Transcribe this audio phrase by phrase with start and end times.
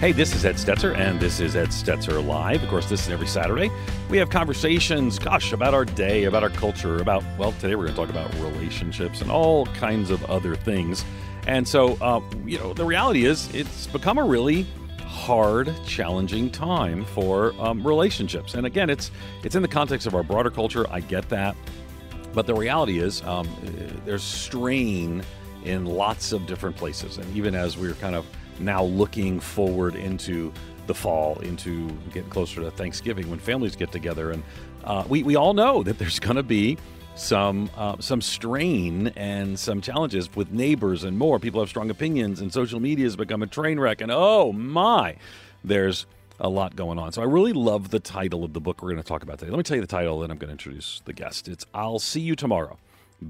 [0.00, 2.62] Hey, this is Ed Stetzer, and this is Ed Stetzer Live.
[2.62, 3.70] Of course, this is every Saturday.
[4.08, 7.94] We have conversations, gosh, about our day, about our culture, about, well, today we're going
[7.94, 11.04] to talk about relationships and all kinds of other things.
[11.46, 14.66] And so, uh, you know, the reality is it's become a really
[15.04, 18.54] hard, challenging time for um, relationships.
[18.54, 19.10] And again, it's
[19.44, 20.86] it's in the context of our broader culture.
[20.90, 21.54] I get that,
[22.32, 23.46] but the reality is um,
[24.06, 25.22] there's strain
[25.62, 27.18] in lots of different places.
[27.18, 28.24] And even as we're kind of
[28.60, 30.52] now looking forward into
[30.86, 34.30] the fall, into getting closer to Thanksgiving when families get together.
[34.32, 34.42] And
[34.84, 36.78] uh, we, we all know that there's going to be
[37.14, 41.38] some uh, some strain and some challenges with neighbors and more.
[41.38, 44.00] People have strong opinions, and social media has become a train wreck.
[44.00, 45.16] And oh my,
[45.62, 46.06] there's
[46.38, 47.12] a lot going on.
[47.12, 49.50] So I really love the title of the book we're going to talk about today.
[49.50, 51.48] Let me tell you the title, and I'm going to introduce the guest.
[51.48, 52.78] It's "I'll See You Tomorrow: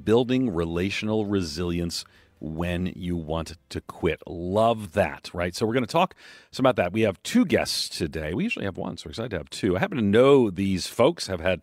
[0.04, 2.04] Building Relational Resilience
[2.40, 4.22] when you want to quit.
[4.26, 5.54] Love that, right?
[5.54, 6.14] So we're going to talk
[6.50, 6.92] some about that.
[6.92, 8.34] We have two guests today.
[8.34, 9.76] We usually have one, so we're excited to have two.
[9.76, 11.62] I happen to know these folks, have had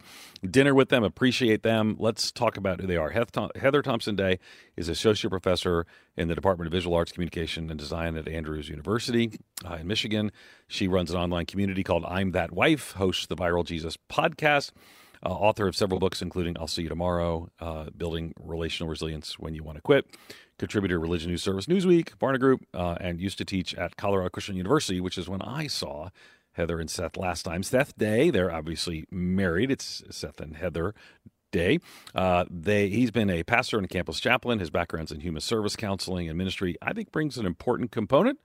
[0.49, 1.95] dinner with them, appreciate them.
[1.99, 3.09] Let's talk about who they are.
[3.09, 4.39] Heather Thompson Day
[4.75, 9.39] is associate professor in the Department of Visual Arts, Communication, and Design at Andrews University
[9.69, 10.31] uh, in Michigan.
[10.67, 14.71] She runs an online community called I'm That Wife, hosts the Viral Jesus podcast.
[15.25, 19.55] Uh, author of several books, including I'll See You Tomorrow, uh, Building Relational Resilience When
[19.55, 20.05] You Want to Quit
[20.59, 24.55] contributor Religion News Service Newsweek, Barna Group, uh, and used to teach at Colorado Christian
[24.55, 26.09] University, which is when I saw
[26.53, 27.63] Heather and Seth last time.
[27.63, 29.71] Seth Day, they're obviously married.
[29.71, 30.95] It's Seth and Heather
[31.51, 31.79] Day.
[32.15, 34.59] Uh, they he's been a pastor and a campus chaplain.
[34.59, 36.75] His background's in human service counseling and ministry.
[36.81, 38.39] I think brings an important component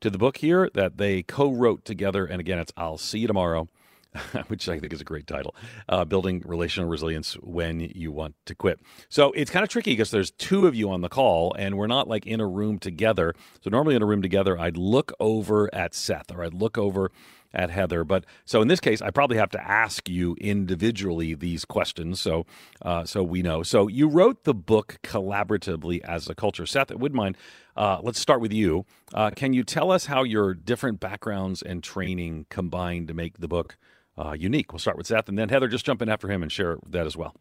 [0.00, 2.24] to the book here that they co-wrote together.
[2.24, 3.68] And again, it's I'll see you tomorrow.
[4.48, 5.54] which I think is a great title,
[5.88, 8.80] uh, Building Relational Resilience When You Want to Quit.
[9.08, 11.86] So it's kind of tricky because there's two of you on the call and we're
[11.86, 13.34] not like in a room together.
[13.62, 17.10] So normally in a room together, I'd look over at Seth or I'd look over
[17.52, 18.04] at Heather.
[18.04, 22.46] But so in this case, I probably have to ask you individually these questions, so
[22.82, 23.62] uh, so we know.
[23.62, 26.66] So you wrote the book collaboratively as a culture.
[26.66, 27.36] Seth, would mind.
[27.76, 28.84] Uh, let's start with you.
[29.14, 33.48] Uh, can you tell us how your different backgrounds and training combined to make the
[33.48, 33.76] book
[34.20, 34.72] uh, unique.
[34.72, 37.06] We'll start with Seth, and then Heather, just jump in after him and share that
[37.06, 37.34] as well.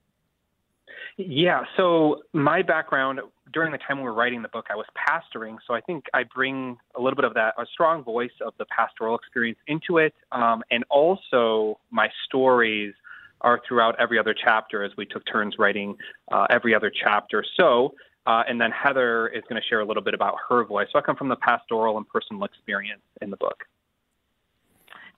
[1.18, 1.64] Yeah.
[1.76, 3.20] So my background
[3.52, 5.58] during the time we were writing the book, I was pastoring.
[5.68, 8.66] So I think I bring a little bit of that, a strong voice of the
[8.66, 10.14] pastoral experience into it.
[10.32, 12.94] Um, and also my stories
[13.42, 15.98] are throughout every other chapter as we took turns writing
[16.32, 17.44] uh, every other chapter.
[17.58, 20.88] So, uh, and then Heather is going to share a little bit about her voice.
[20.92, 23.66] So I come from the pastoral and personal experience in the book.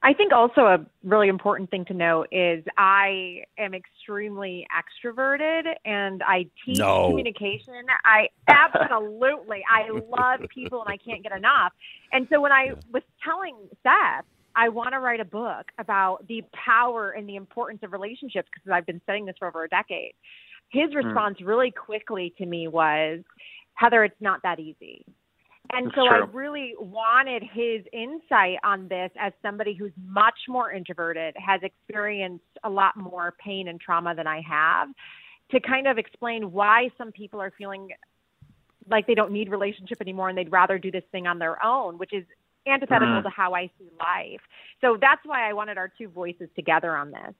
[0.03, 6.23] I think also a really important thing to know is I am extremely extroverted and
[6.23, 7.09] I teach no.
[7.09, 7.85] communication.
[8.03, 11.73] I absolutely, I love people and I can't get enough.
[12.11, 14.25] And so when I was telling Seth,
[14.55, 18.71] I want to write a book about the power and the importance of relationships because
[18.71, 20.13] I've been studying this for over a decade.
[20.69, 20.97] His hmm.
[20.97, 21.47] response mm.
[21.47, 23.19] really quickly to me was,
[23.75, 25.05] Heather, it's not that easy.
[25.73, 26.23] And That's so true.
[26.23, 32.43] I really wanted his insight on this as somebody who's much more introverted, has experienced
[32.63, 34.89] a lot more pain and trauma than I have,
[35.51, 37.89] to kind of explain why some people are feeling
[38.89, 41.97] like they don't need relationship anymore and they'd rather do this thing on their own,
[41.97, 42.25] which is
[42.67, 43.23] antithetical mm.
[43.23, 44.41] to how I see life.
[44.81, 47.33] So that's why I wanted our two voices together on this.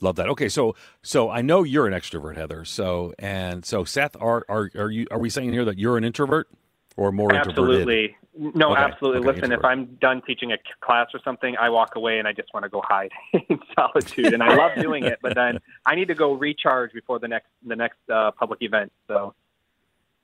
[0.00, 0.28] Love that.
[0.28, 2.64] Okay, so so I know you're an extrovert, Heather.
[2.64, 6.04] So and so Seth, are are are you are we saying here that you're an
[6.04, 6.48] introvert?
[6.98, 8.56] Or more absolutely introverted?
[8.56, 8.80] no okay.
[8.80, 12.26] absolutely okay, listen if i'm done teaching a class or something i walk away and
[12.26, 15.58] i just want to go hide in solitude and i love doing it but then
[15.86, 19.32] i need to go recharge before the next the next uh, public event so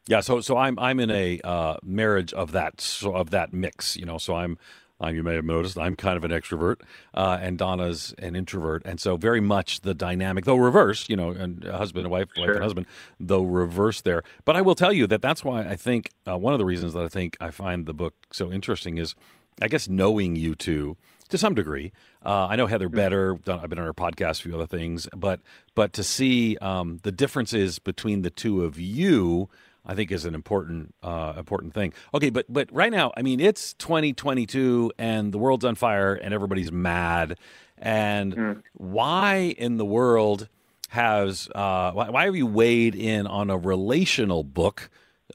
[0.08, 3.96] yeah so so i'm i'm in a uh, marriage of that so of that mix
[3.96, 4.58] you know so i'm
[5.03, 6.81] uh, you may have noticed I'm kind of an extrovert,
[7.15, 11.31] uh, and Donna's an introvert, and so very much the dynamic, though reversed, you know,
[11.31, 12.46] and husband and wife, sure.
[12.46, 12.87] wife and husband,
[13.19, 14.23] though reversed there.
[14.44, 16.93] But I will tell you that that's why I think uh, one of the reasons
[16.94, 19.14] that I think I find the book so interesting is,
[19.61, 20.97] I guess, knowing you two
[21.29, 21.93] to some degree.
[22.25, 23.38] Uh, I know Heather better.
[23.47, 25.40] I've been on her podcast, a few other things, but
[25.75, 29.49] but to see um, the differences between the two of you
[29.86, 31.92] I think is an important uh, important thing.
[32.14, 36.32] Okay, but but right now, I mean, it's 2022 and the world's on fire and
[36.32, 37.38] everybody's mad.
[37.76, 38.62] And mm.
[38.75, 40.48] why in the world
[40.88, 44.88] has uh, why, why, have you weighed in on a relational book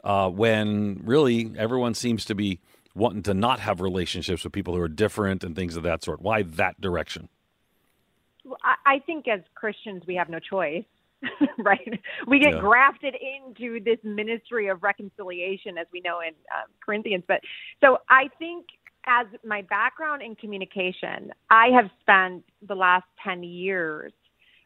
[0.03, 2.59] uh, when really everyone seems to be
[2.95, 6.21] wanting to not have relationships with people who are different and things of that sort?
[6.21, 7.29] Why that direction?
[8.43, 10.85] Well, I think as Christians, we have no choice.
[11.57, 11.99] right?
[12.27, 12.59] We get yeah.
[12.59, 17.23] grafted into this ministry of reconciliation, as we know in um, Corinthians.
[17.27, 17.41] But
[17.81, 18.65] so I think
[19.05, 24.13] as my background in communication, I have spent the last 10 years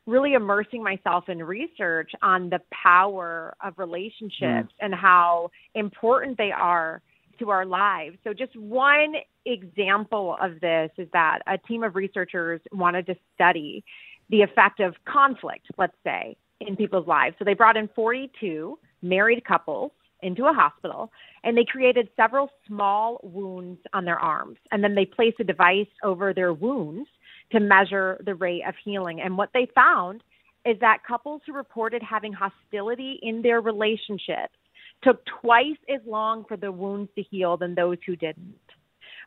[0.05, 4.67] really immersing myself in research on the power of relationships mm.
[4.81, 7.01] and how important they are
[7.39, 8.17] to our lives.
[8.23, 9.13] So, just one
[9.45, 13.83] example of this is that a team of researchers wanted to study
[14.29, 16.35] the effect of conflict, let's say,
[16.67, 17.35] in people's lives.
[17.39, 19.91] So, they brought in 42 married couples
[20.23, 21.11] into a hospital
[21.43, 24.57] and they created several small wounds on their arms.
[24.71, 27.07] And then they placed a device over their wounds
[27.51, 29.21] to measure the rate of healing.
[29.21, 30.23] And what they found
[30.65, 34.55] is that couples who reported having hostility in their relationships
[35.03, 38.55] took twice as long for the wounds to heal than those who didn't.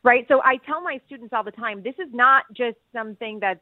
[0.03, 0.25] Right?
[0.27, 3.59] So I tell my students all the time this is not just something that's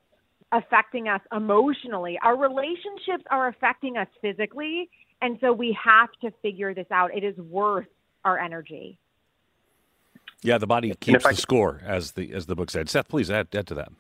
[0.51, 2.19] affecting us emotionally.
[2.21, 4.89] Our relationships are affecting us physically.
[5.21, 7.15] And so we have to figure this out.
[7.15, 7.87] It is worth
[8.23, 8.97] our energy.
[10.41, 12.89] Yeah, the body keeps I, the score, as the as the book said.
[12.89, 13.91] Seth, please add, add to that.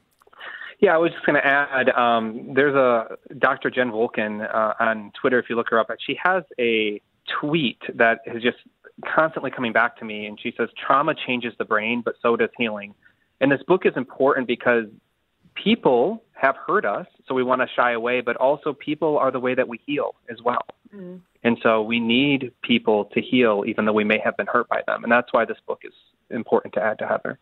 [0.79, 1.89] Yeah, I was just going to add.
[1.89, 3.71] Um, there's a Dr.
[3.71, 5.39] Jen Wolkin uh, on Twitter.
[5.39, 7.01] If you look her up, she has a
[7.41, 8.57] tweet that is just
[9.03, 12.49] constantly coming back to me, and she says, "Trauma changes the brain, but so does
[12.57, 12.93] healing."
[13.41, 14.85] And this book is important because
[15.55, 19.39] people have hurt us, so we want to shy away, but also people are the
[19.39, 20.65] way that we heal as well.
[20.93, 21.21] Mm.
[21.43, 24.81] And so we need people to heal, even though we may have been hurt by
[24.87, 25.03] them.
[25.03, 25.93] And that's why this book is
[26.29, 27.39] important to add to Heather.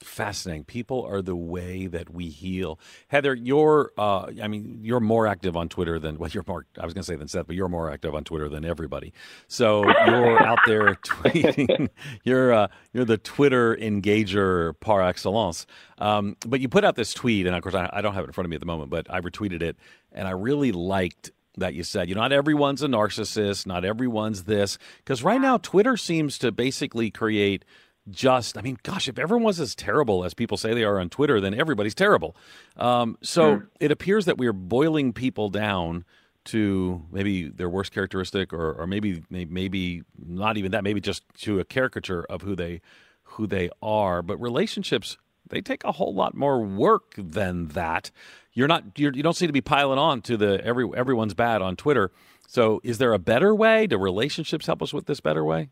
[0.00, 0.64] Fascinating.
[0.64, 2.78] People are the way that we heal.
[3.08, 6.84] Heather, you're, uh, I mean, you're more active on Twitter than, well, you're more, I
[6.86, 9.12] was going to say than Seth, but you're more active on Twitter than everybody.
[9.46, 11.90] So you're out there tweeting.
[12.24, 15.66] You're, uh, you're the Twitter engager par excellence.
[15.98, 18.28] Um, but you put out this tweet, and of course, I, I don't have it
[18.28, 19.76] in front of me at the moment, but I retweeted it,
[20.12, 22.08] and I really liked that you said.
[22.08, 24.78] You know, not everyone's a narcissist, not everyone's this.
[24.98, 27.64] Because right now, Twitter seems to basically create
[28.08, 31.10] just, I mean, gosh, if everyone was as terrible as people say they are on
[31.10, 32.36] Twitter, then everybody's terrible.
[32.76, 33.66] Um, so mm.
[33.78, 36.04] it appears that we're boiling people down
[36.46, 41.60] to maybe their worst characteristic, or, or maybe maybe not even that, maybe just to
[41.60, 42.80] a caricature of who they
[43.22, 44.22] who they are.
[44.22, 45.18] But relationships
[45.48, 48.10] they take a whole lot more work than that.
[48.52, 51.60] You're not you're, you don't seem to be piling on to the every everyone's bad
[51.60, 52.10] on Twitter.
[52.48, 53.86] So is there a better way?
[53.86, 55.68] Do relationships help us with this better way?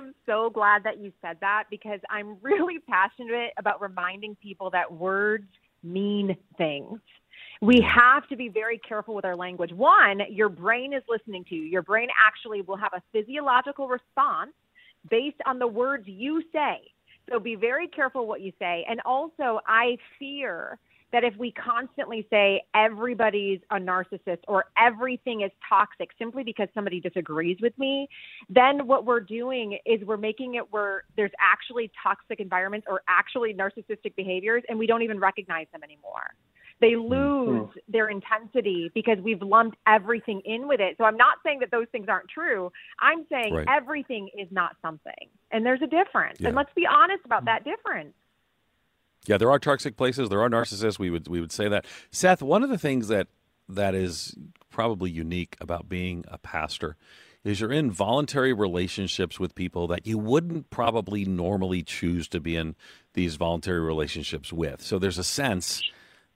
[0.00, 4.90] Am so glad that you said that because I'm really passionate about reminding people that
[4.90, 5.48] words
[5.82, 7.00] mean things.
[7.62, 9.72] We have to be very careful with our language.
[9.72, 11.62] One, your brain is listening to you.
[11.62, 14.52] Your brain actually will have a physiological response
[15.10, 16.78] based on the words you say.
[17.30, 18.84] So be very careful what you say.
[18.88, 20.78] And also, I fear
[21.12, 27.00] that if we constantly say everybody's a narcissist or everything is toxic simply because somebody
[27.00, 28.08] disagrees with me,
[28.48, 33.54] then what we're doing is we're making it where there's actually toxic environments or actually
[33.54, 36.34] narcissistic behaviors and we don't even recognize them anymore.
[36.80, 37.12] They mm-hmm.
[37.12, 37.78] lose mm-hmm.
[37.88, 40.96] their intensity because we've lumped everything in with it.
[40.98, 42.72] So I'm not saying that those things aren't true.
[43.00, 43.66] I'm saying right.
[43.68, 45.28] everything is not something.
[45.50, 46.40] And there's a difference.
[46.40, 46.48] Yeah.
[46.48, 48.14] And let's be honest about that difference.
[49.26, 50.28] Yeah, there are toxic places.
[50.28, 50.98] There are narcissists.
[50.98, 51.86] We would we would say that.
[52.10, 53.28] Seth, one of the things that
[53.68, 54.36] that is
[54.70, 56.96] probably unique about being a pastor
[57.44, 62.56] is you're in voluntary relationships with people that you wouldn't probably normally choose to be
[62.56, 62.76] in
[63.14, 64.82] these voluntary relationships with.
[64.82, 65.82] So there's a sense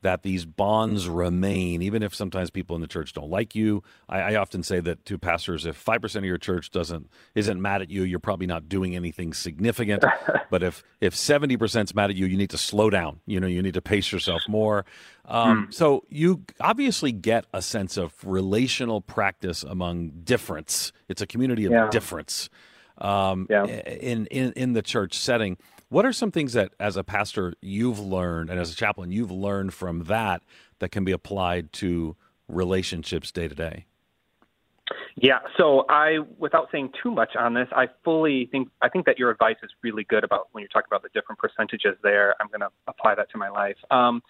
[0.04, 3.82] that these bonds remain, even if sometimes people in the church don't like you.
[4.06, 7.60] I, I often say that to pastors, if five percent of your church doesn't isn't
[7.60, 10.04] mad at you, you're probably not doing anything significant.
[10.50, 13.20] but if if seventy percent's mad at you, you need to slow down.
[13.24, 14.84] You know, you need to pace yourself more.
[15.24, 15.70] Um, hmm.
[15.70, 20.92] So you obviously get a sense of relational practice among difference.
[21.08, 21.88] It's a community of yeah.
[21.88, 22.50] difference
[22.98, 23.64] um, yeah.
[23.64, 25.56] in, in in the church setting.
[25.88, 29.30] What are some things that, as a pastor, you've learned, and as a chaplain, you've
[29.30, 30.42] learned from that
[30.78, 32.16] that can be applied to
[32.48, 33.86] relationships day to day?
[35.16, 39.18] Yeah, so I, without saying too much on this, I fully think I think that
[39.18, 42.34] your advice is really good about when you're talking about the different percentages there.
[42.40, 43.76] I'm going to apply that to my life.
[43.90, 44.22] Um,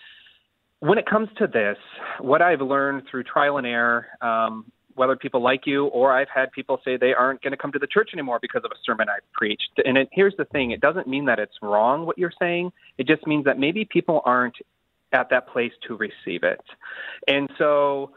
[0.80, 1.78] when it comes to this,
[2.20, 6.52] what I've learned through trial and error, um, whether people like you or I've had
[6.52, 9.08] people say they aren't going to come to the church anymore because of a sermon
[9.08, 9.70] I've preached.
[9.84, 13.06] And it, here's the thing it doesn't mean that it's wrong what you're saying, it
[13.06, 14.56] just means that maybe people aren't
[15.12, 16.60] at that place to receive it.
[17.28, 18.12] And so,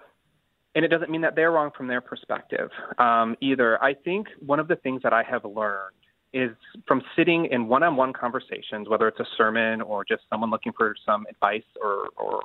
[0.75, 3.81] and it doesn't mean that they're wrong from their perspective um, either.
[3.83, 5.93] I think one of the things that I have learned
[6.33, 6.51] is
[6.87, 10.73] from sitting in one on one conversations, whether it's a sermon or just someone looking
[10.73, 12.41] for some advice or, or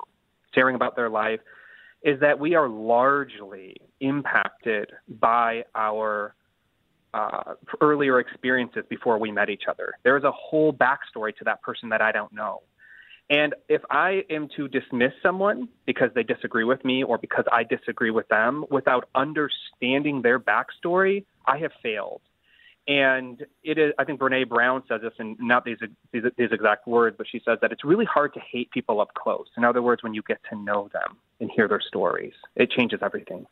[0.54, 1.40] sharing about their life
[2.02, 6.34] is that we are largely impacted by our
[7.14, 9.94] uh, earlier experiences before we met each other.
[10.02, 12.62] There is a whole backstory to that person that I don't know.
[13.30, 17.62] And if I am to dismiss someone because they disagree with me or because I
[17.62, 22.20] disagree with them without understanding their backstory, I have failed.
[22.88, 25.78] And it is, I think Brene Brown says this, and not these,
[26.12, 29.14] these, these exact words, but she says that it's really hard to hate people up
[29.14, 29.46] close.
[29.56, 33.00] In other words, when you get to know them and hear their stories, it changes
[33.02, 33.46] everything.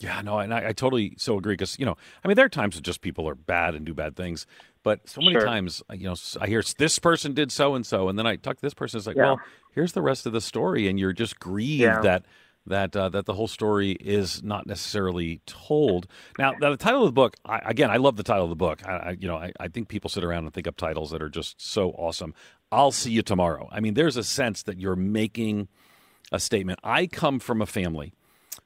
[0.00, 2.50] Yeah, no, and I, I totally so agree because you know, I mean, there are
[2.50, 4.46] times that just people are bad and do bad things,
[4.82, 5.44] but so many Sure.
[5.44, 8.56] times, you know, I hear this person did so and so, and then I talk
[8.56, 8.96] to this person.
[8.96, 9.24] It's like, Yeah.
[9.24, 9.40] well,
[9.74, 12.00] here's the rest of the story, and you're just grieved Yeah.
[12.00, 12.24] that
[12.66, 16.06] that uh, that the whole story is not necessarily told.
[16.38, 18.56] Now, now the title of the book, I, again, I love the title of the
[18.56, 18.86] book.
[18.86, 21.20] I, I you know, I, I think people sit around and think up titles that
[21.20, 22.32] are just so awesome.
[22.72, 23.68] I'll see you tomorrow.
[23.70, 25.68] I mean, there's a sense that you're making
[26.32, 26.78] a statement.
[26.82, 28.12] I come from a family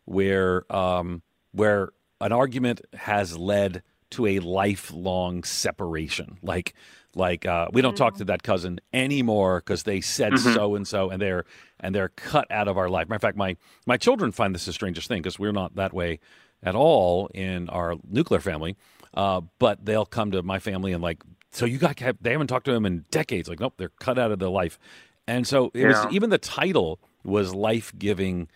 [0.04, 1.90] where um, where
[2.20, 6.38] an argument has led to a lifelong separation.
[6.42, 6.74] Like
[7.16, 11.10] like uh, we don't talk to that cousin anymore because they said so and so,
[11.10, 11.44] and they're
[11.80, 13.08] and they're cut out of our life.
[13.08, 13.56] Matter of fact, my
[13.86, 16.20] my children find this the strangest thing because we're not that way
[16.62, 18.76] at all in our nuclear family.
[19.12, 22.64] Uh, but they'll come to my family and like, so you got they haven't talked
[22.64, 23.48] to them in decades.
[23.48, 24.78] Like, nope, they're cut out of their life.
[25.26, 28.48] And so it was even the title was life giving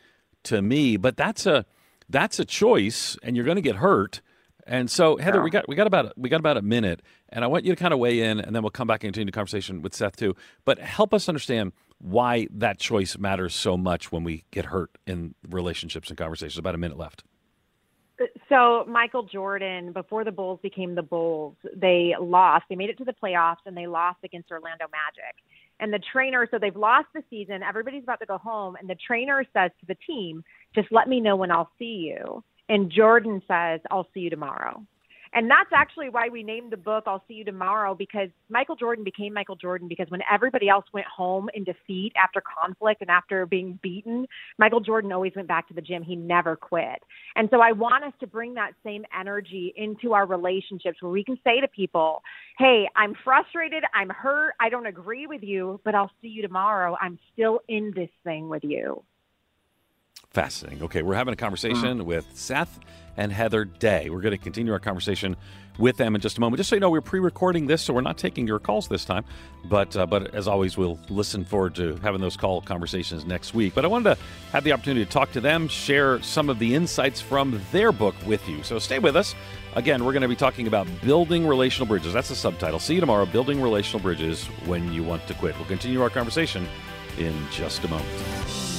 [0.45, 0.97] to me.
[0.97, 1.65] But that's a
[2.09, 4.21] that's a choice, and you're going to get hurt.
[4.67, 5.45] And so, Heather, Yeah.
[5.45, 7.81] we got we got about we got about a minute, and I want you to
[7.81, 10.17] kind of weigh in, and then we'll come back and continue the conversation with Seth
[10.17, 10.35] too.
[10.65, 15.35] But help us understand why that choice matters so much when we get hurt in
[15.49, 16.59] relationships and conversations.
[16.59, 17.25] About a minute left.
[18.21, 22.65] Uh, so Michael Jordan, before the Bulls became the Bulls, they lost.
[22.69, 25.35] They made it to the playoffs and they lost against Orlando Magic.
[25.81, 27.63] And the trainer, so they've lost the season.
[27.63, 30.43] Everybody's about to go home, and the trainer says to the team,
[30.75, 34.85] "Just let me know when I'll see you." And Jordan says, "I'll see you tomorrow."
[35.33, 39.05] And that's actually why we named the book I'll See You Tomorrow because Michael Jordan
[39.05, 43.47] became Michael Jordan because when everybody else went home in defeat after conflict and after
[43.47, 44.27] being beaten,
[44.59, 46.03] Michael Jordan always went back to the gym.
[46.03, 47.03] He never quit.
[47.37, 51.25] And so I want us to bring that same energy into our relationships where we
[51.25, 52.23] can say to people,
[52.59, 53.85] Hey, I'm frustrated.
[53.95, 54.55] I'm hurt.
[54.61, 56.97] I don't agree with you, but I'll see you tomorrow.
[57.01, 59.03] I'm still in this thing with you.
[60.31, 60.83] Fascinating.
[60.85, 62.79] Okay, we're having a conversation with Seth
[63.17, 64.11] and Heather Day.
[64.11, 65.37] We're going to continue our conversation
[65.79, 66.59] with them in just a moment.
[66.59, 69.25] Just so you know, we're pre-recording this, so we're not taking your calls this time.
[69.65, 73.75] But uh, but as always, we'll listen forward to having those call conversations next week.
[73.75, 76.75] But I wanted to have the opportunity to talk to them, share some of the
[76.75, 78.63] insights from their book with you.
[78.63, 79.35] So stay with us.
[79.77, 82.13] Again, we're going to be talking about building relational bridges.
[82.13, 82.81] That's the subtitle.
[82.81, 83.25] See you tomorrow.
[83.25, 85.57] Building relational bridges when you want to quit.
[85.57, 86.67] We'll continue our conversation
[87.19, 88.78] in just a moment.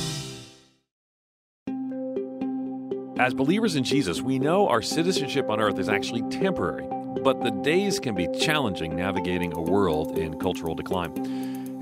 [3.19, 6.87] As believers in Jesus, we know our citizenship on earth is actually temporary,
[7.21, 11.11] but the days can be challenging navigating a world in cultural decline.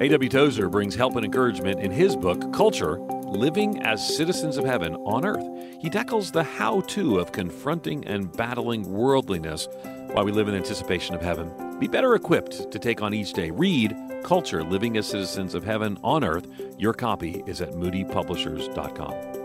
[0.01, 0.29] A.W.
[0.29, 5.25] Tozer brings help and encouragement in his book, Culture Living as Citizens of Heaven on
[5.25, 5.47] Earth.
[5.79, 9.67] He tackles the how to of confronting and battling worldliness
[10.13, 11.77] while we live in anticipation of heaven.
[11.77, 13.51] Be better equipped to take on each day.
[13.51, 16.47] Read Culture Living as Citizens of Heaven on Earth.
[16.79, 19.36] Your copy is at moodypublishers.com.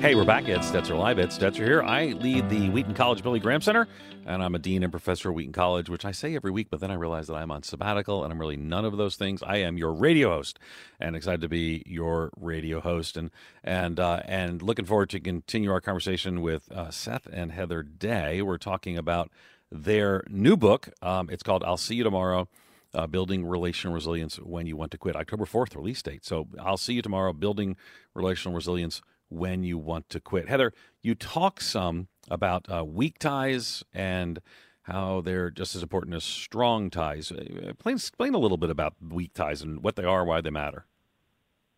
[0.00, 0.48] Hey, we're back.
[0.48, 1.18] Ed Stetzer Live.
[1.18, 1.82] Ed Stetzer here.
[1.82, 3.86] I lead the Wheaton College Billy Graham Center,
[4.24, 6.80] and I'm a dean and professor at Wheaton College, which I say every week, but
[6.80, 9.42] then I realize that I'm on sabbatical, and I'm really none of those things.
[9.42, 10.58] I am your radio host,
[10.98, 13.30] and excited to be your radio host, and
[13.62, 18.40] and uh, and looking forward to continue our conversation with uh, Seth and Heather Day.
[18.40, 19.30] We're talking about
[19.70, 20.88] their new book.
[21.02, 22.48] Um, it's called "I'll See You Tomorrow."
[22.94, 25.14] uh, building relational resilience when you want to quit.
[25.14, 26.24] October 4th release date.
[26.24, 27.76] So I'll see you tomorrow, building
[28.14, 30.48] relational resilience when you want to quit.
[30.48, 30.72] Heather,
[31.02, 34.40] you talk some about uh, weak ties and
[34.82, 37.32] how they're just as important as strong ties.
[37.32, 40.50] Uh, Explain, explain a little bit about weak ties and what they are, why they
[40.50, 40.84] matter.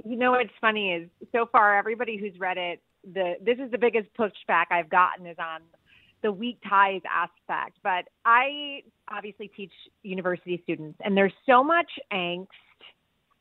[0.04, 3.78] You know what's funny is so far everybody who's read it, the this is the
[3.78, 5.60] biggest pushback I've gotten is on
[6.22, 7.78] the weak ties aspect.
[7.82, 12.46] But I obviously teach university students, and there's so much angst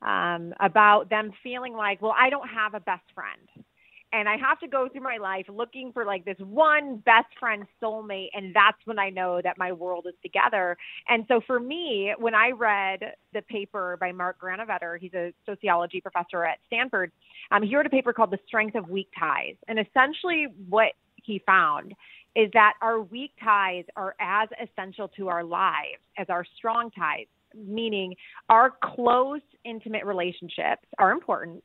[0.01, 3.65] um, about them feeling like, well, I don't have a best friend.
[4.13, 7.65] And I have to go through my life looking for like this one best friend
[7.81, 8.27] soulmate.
[8.33, 10.77] And that's when I know that my world is together.
[11.07, 12.99] And so for me, when I read
[13.33, 17.11] the paper by Mark Granovetter, he's a sociology professor at Stanford,
[17.51, 19.55] um, he wrote a paper called The Strength of Weak Ties.
[19.67, 20.91] And essentially what
[21.23, 21.93] he found
[22.35, 27.27] is that our weak ties are as essential to our lives as our strong ties.
[27.55, 28.15] meaning
[28.49, 31.63] our close, intimate relationships are important,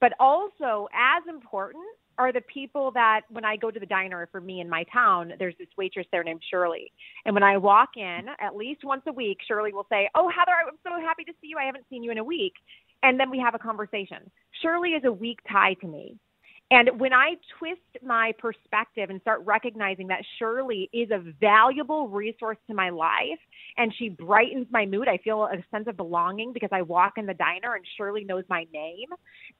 [0.00, 1.84] but also as important
[2.18, 5.32] are the people that when I go to the diner for me in my town,
[5.38, 6.92] there's this waitress there named Shirley.
[7.24, 10.52] And when I walk in, at least once a week, Shirley will say, Oh, Heather,
[10.52, 11.56] I'm so happy to see you.
[11.58, 12.52] I haven't seen you in a week.
[13.02, 14.30] And then we have a conversation.
[14.60, 16.18] Shirley is a weak tie to me.
[16.72, 22.58] And when I twist my perspective and start recognizing that Shirley is a valuable resource
[22.68, 23.40] to my life
[23.76, 27.26] and she brightens my mood, I feel a sense of belonging because I walk in
[27.26, 29.08] the diner and Shirley knows my name.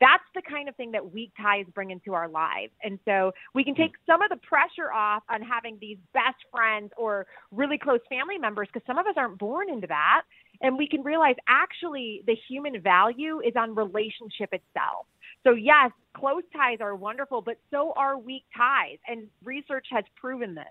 [0.00, 2.73] That's the kind of thing that weak ties bring into our lives.
[2.85, 6.93] And so we can take some of the pressure off on having these best friends
[6.97, 10.23] or really close family members because some of us aren't born into that.
[10.62, 15.07] And we can realize actually the human value is on relationship itself.
[15.45, 18.99] So, yes, close ties are wonderful, but so are weak ties.
[19.09, 20.65] And research has proven this.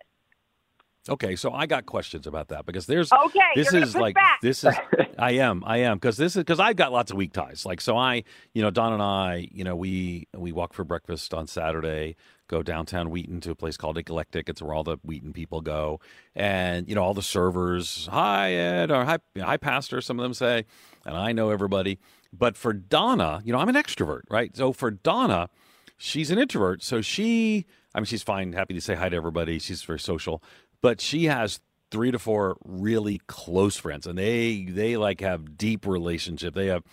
[1.07, 3.39] Okay, so I got questions about that because there's okay.
[3.55, 4.41] This is like back.
[4.41, 4.75] this is
[5.17, 7.65] I am I am because this is because I've got lots of weak ties.
[7.65, 8.23] Like so, I
[8.53, 12.15] you know Don and I you know we we walk for breakfast on Saturday,
[12.47, 14.49] go downtown Wheaton to a place called Eclectic.
[14.49, 15.99] It's where all the Wheaton people go,
[16.35, 18.07] and you know all the servers.
[18.11, 20.01] Hi Ed or hi hi Pastor.
[20.01, 20.65] Some of them say,
[21.05, 21.97] and I know everybody.
[22.31, 24.55] But for Donna, you know, I'm an extrovert, right?
[24.55, 25.49] So for Donna,
[25.97, 26.83] she's an introvert.
[26.83, 29.59] So she, I mean, she's fine, happy to say hi to everybody.
[29.59, 30.43] She's very social,
[30.81, 31.59] but she has
[31.91, 36.53] three to four really close friends, and they they like have deep relationship.
[36.53, 36.83] They have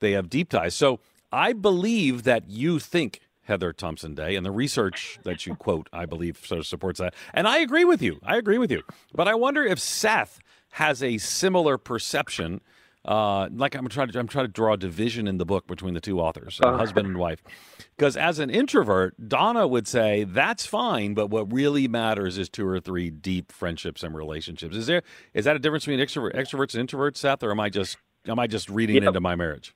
[0.00, 0.74] they have deep ties.
[0.74, 5.88] So I believe that you think Heather Thompson Day, and the research that you quote,
[5.92, 7.14] I believe, sort of supports that.
[7.32, 8.20] And I agree with you.
[8.22, 8.82] I agree with you.
[9.14, 10.38] But I wonder if Seth
[10.72, 12.60] has a similar perception
[13.08, 15.94] uh, like I'm trying to I'm trying to draw a division in the book between
[15.94, 17.42] the two authors, uh, husband and wife.
[17.96, 22.66] Because as an introvert, Donna would say that's fine, but what really matters is two
[22.66, 24.76] or three deep friendships and relationships.
[24.76, 27.70] Is there is that a difference between extrovert, extroverts and introverts, Seth, or am I
[27.70, 27.96] just
[28.26, 29.74] am I just reading into my marriage?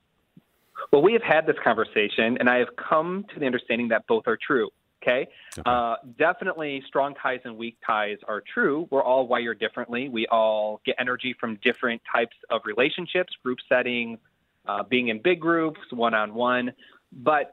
[0.93, 4.25] Well, we have had this conversation, and I have come to the understanding that both
[4.27, 4.69] are true.
[5.03, 5.29] Okay.
[5.59, 5.63] okay.
[5.67, 8.87] Uh, definitely, strong ties and weak ties are true.
[8.91, 10.09] We're all wired differently.
[10.09, 14.19] We all get energy from different types of relationships, group settings,
[14.67, 16.73] uh, being in big groups, one on one.
[17.13, 17.53] But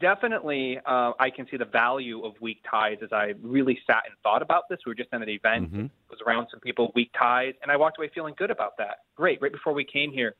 [0.00, 4.14] definitely, uh, I can see the value of weak ties as I really sat and
[4.22, 4.78] thought about this.
[4.84, 5.86] We were just at an event, mm-hmm.
[6.10, 8.98] was around some people, weak ties, and I walked away feeling good about that.
[9.16, 10.34] Great, right before we came here.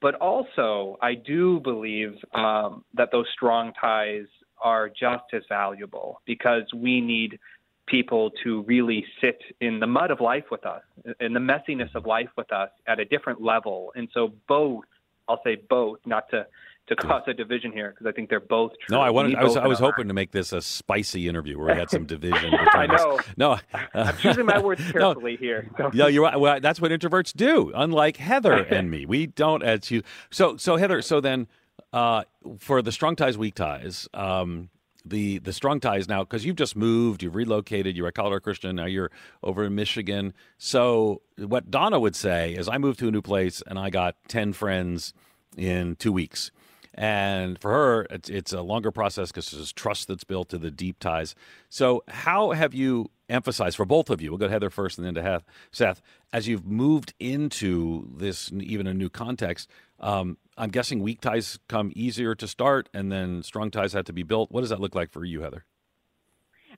[0.00, 4.26] But also, I do believe um, that those strong ties
[4.62, 7.38] are just as valuable because we need
[7.86, 10.82] people to really sit in the mud of life with us,
[11.20, 13.92] in the messiness of life with us at a different level.
[13.96, 14.84] And so both,
[15.26, 16.46] I'll say both, not to
[16.88, 18.96] to cause a division here because I think they're both true.
[18.96, 19.36] No, I wanted.
[19.36, 22.06] I was, I was hoping to make this a spicy interview where we had some
[22.06, 22.54] division.
[22.72, 23.16] I know.
[23.18, 23.24] Us.
[23.36, 23.58] No, uh,
[23.94, 25.70] I'm choosing my words carefully no, here.
[25.76, 25.90] So.
[25.92, 26.38] Yeah, you're right.
[26.38, 27.72] Well, that's what introverts do.
[27.74, 30.02] Unlike Heather and me, we don't as you.
[30.30, 31.02] So, so Heather.
[31.02, 31.46] So then,
[31.92, 32.24] uh,
[32.58, 34.70] for the strong ties, weak ties, um,
[35.04, 38.76] the the strong ties now because you've just moved, you've relocated, you're at Colorado Christian,
[38.76, 39.10] now you're
[39.42, 40.34] over in Michigan.
[40.58, 44.16] So what Donna would say is, I moved to a new place and I got
[44.28, 45.14] ten friends
[45.56, 46.50] in two weeks.
[46.94, 50.70] And for her, it's, it's a longer process because there's trust that's built to the
[50.70, 51.36] deep ties.
[51.68, 54.30] So, how have you emphasized for both of you?
[54.30, 56.02] We'll go to Heather first and then to Seth.
[56.32, 59.68] As you've moved into this, even a new context,
[60.00, 64.12] um, I'm guessing weak ties come easier to start, and then strong ties have to
[64.12, 64.50] be built.
[64.50, 65.64] What does that look like for you, Heather?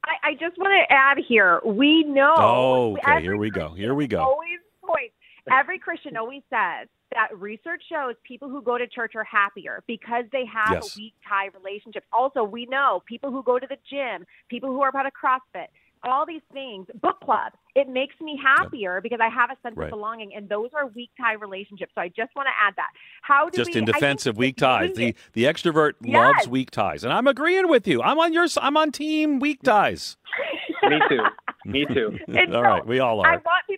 [0.04, 1.60] I, I just want to add here.
[1.64, 2.34] We know.
[2.36, 3.22] Oh, okay.
[3.22, 3.72] Here we go.
[3.74, 4.20] Here we go.
[4.20, 5.14] Always points.
[5.50, 10.24] Every Christian always says that research shows people who go to church are happier because
[10.32, 10.96] they have yes.
[10.96, 12.04] a weak tie relationship.
[12.12, 15.66] Also, we know people who go to the gym, people who are part of CrossFit,
[16.04, 19.02] all these things, book club, it makes me happier yep.
[19.02, 19.84] because I have a sense right.
[19.84, 21.92] of belonging, and those are weak tie relationships.
[21.94, 22.90] So I just want to add that.
[23.22, 24.94] How do just we, in defense of weak ties?
[24.94, 26.14] The the extrovert yes.
[26.14, 28.02] loves weak ties, and I'm agreeing with you.
[28.02, 28.46] I'm on your.
[28.60, 30.16] I'm on team weak ties.
[30.82, 31.20] me too.
[31.64, 32.18] Me too.
[32.28, 33.26] all so, right, we all are.
[33.26, 33.69] I want people to know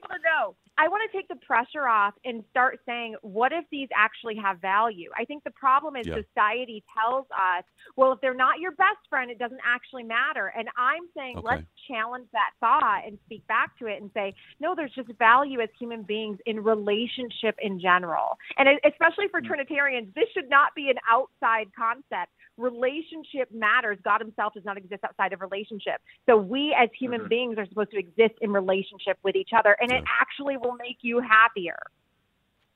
[0.83, 4.61] I want to take the pressure off and start saying, what if these actually have
[4.61, 5.11] value?
[5.17, 6.17] I think the problem is yeah.
[6.17, 7.63] society tells us,
[7.95, 10.53] well, if they're not your best friend, it doesn't actually matter.
[10.59, 11.47] And I'm saying, okay.
[11.47, 15.61] let's challenge that thought and speak back to it and say, no, there's just value
[15.61, 18.37] as human beings in relationship in general.
[18.59, 19.47] And especially for mm.
[19.47, 23.99] Trinitarians, this should not be an outside concept relationship matters.
[24.05, 26.01] God Himself does not exist outside of relationship.
[26.27, 27.29] So we as human mm-hmm.
[27.29, 29.99] beings are supposed to exist in relationship with each other, and yeah.
[29.99, 31.79] it actually will make you happier.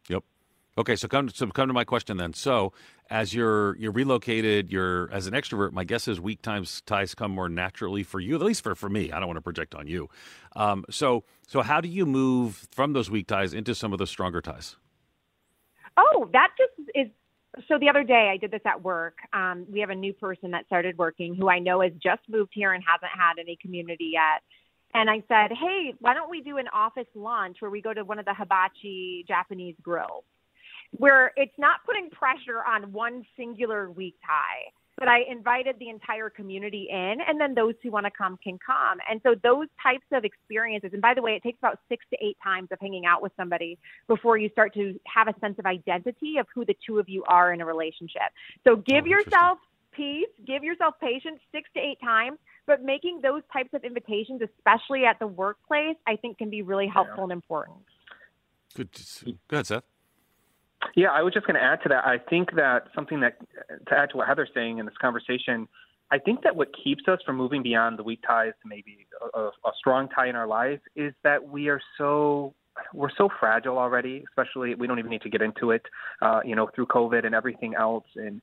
[0.08, 0.24] Yep.
[0.78, 2.34] Okay, so come so come to my question then.
[2.34, 2.72] So
[3.08, 5.72] as you're you're relocated, you're as an extrovert.
[5.72, 8.90] My guess is weak times ties come more naturally for you, at least for for
[8.90, 9.10] me.
[9.10, 10.10] I don't want to project on you.
[10.54, 14.06] Um, so so how do you move from those weak ties into some of the
[14.06, 14.76] stronger ties?
[15.96, 17.08] Oh, that just is.
[17.68, 19.18] So the other day I did this at work.
[19.32, 22.52] Um, we have a new person that started working who I know has just moved
[22.54, 24.42] here and hasn't had any community yet.
[24.94, 28.04] And I said, hey, why don't we do an office lunch where we go to
[28.04, 30.24] one of the hibachi Japanese grills,
[30.92, 36.30] where it's not putting pressure on one singular weak tie but I invited the entire
[36.30, 38.98] community in, and then those who want to come can come.
[39.10, 42.24] And so those types of experiences, and by the way, it takes about six to
[42.24, 43.78] eight times of hanging out with somebody
[44.08, 47.24] before you start to have a sense of identity of who the two of you
[47.24, 48.32] are in a relationship.
[48.64, 49.58] So oh, give oh, yourself
[49.92, 55.04] peace, give yourself patience six to eight times, but making those types of invitations, especially
[55.04, 57.24] at the workplace, I think can be really helpful yeah.
[57.24, 57.78] and important.
[58.74, 58.90] Good.
[59.48, 59.95] Go ahead, Seth.
[60.94, 62.06] Yeah, I was just going to add to that.
[62.06, 63.38] I think that something that,
[63.88, 65.68] to add to what Heather's saying in this conversation,
[66.10, 69.40] I think that what keeps us from moving beyond the weak ties to maybe a,
[69.40, 72.54] a, strong tie in our lives is that we are so
[72.94, 74.22] we're so fragile already.
[74.28, 75.82] Especially, we don't even need to get into it,
[76.22, 78.40] uh, you know, through COVID and everything else, and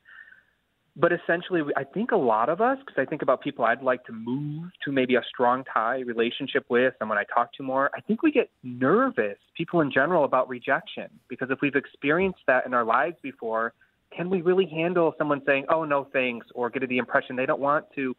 [0.95, 4.03] but essentially, I think a lot of us, because I think about people I'd like
[4.05, 8.01] to move to maybe a strong tie relationship with, someone I talk to more, I
[8.01, 11.09] think we get nervous, people in general, about rejection.
[11.29, 13.73] Because if we've experienced that in our lives before,
[14.15, 17.59] can we really handle someone saying, oh, no thanks, or get the impression they don't
[17.59, 18.15] want to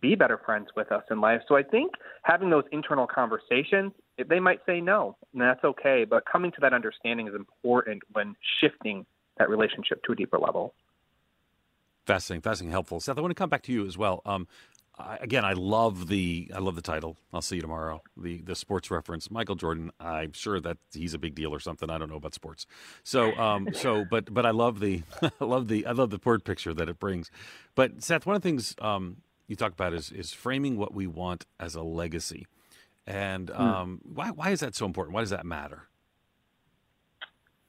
[0.00, 1.42] be better friends with us in life?
[1.46, 3.92] So I think having those internal conversations,
[4.30, 6.06] they might say no, and that's okay.
[6.08, 9.04] But coming to that understanding is important when shifting
[9.36, 10.72] that relationship to a deeper level.
[12.06, 13.00] Fascinating, fascinating, helpful.
[13.00, 14.20] Seth, I want to come back to you as well.
[14.26, 14.46] Um,
[14.98, 17.16] I, again, I love the I love the title.
[17.32, 18.02] I'll see you tomorrow.
[18.16, 19.90] The the sports reference, Michael Jordan.
[19.98, 21.90] I'm sure that he's a big deal or something.
[21.90, 22.66] I don't know about sports.
[23.02, 26.44] So um, so but but I love the I love the I love the word
[26.44, 27.30] picture that it brings.
[27.74, 29.16] But Seth, one of the things um,
[29.48, 32.46] you talk about is is framing what we want as a legacy.
[33.06, 33.60] And hmm.
[33.60, 35.14] um, why why is that so important?
[35.14, 35.88] Why does that matter?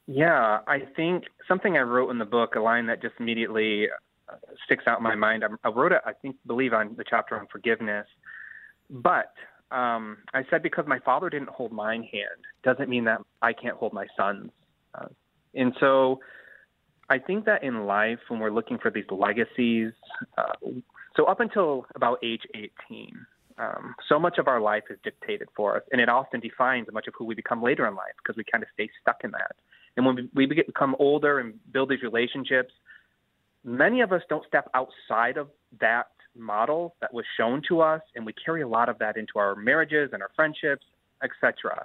[0.06, 3.88] Yeah, I think something I wrote in the book, a line that just immediately
[4.64, 5.44] sticks out in my mind.
[5.64, 8.06] I, wrote it, I think, believe on the chapter on forgiveness,
[8.90, 9.32] but
[9.70, 13.76] um, I said because my father didn't hold mine hand doesn't mean that I can't
[13.76, 14.50] hold my son's.
[14.94, 15.08] Uh,
[15.54, 16.20] and so
[17.08, 19.92] I think that in life, when we're looking for these legacies,
[20.38, 20.70] uh,
[21.16, 23.26] so up until about age 18,
[23.58, 27.06] um, so much of our life is dictated for us, and it often defines much
[27.06, 29.56] of who we become later in life because we kind of stay stuck in that.
[29.96, 32.72] And when we, we become older and build these relationships,
[33.66, 35.48] many of us don't step outside of
[35.80, 36.06] that
[36.38, 39.54] model that was shown to us, and we carry a lot of that into our
[39.56, 40.86] marriages and our friendships,
[41.22, 41.84] etc.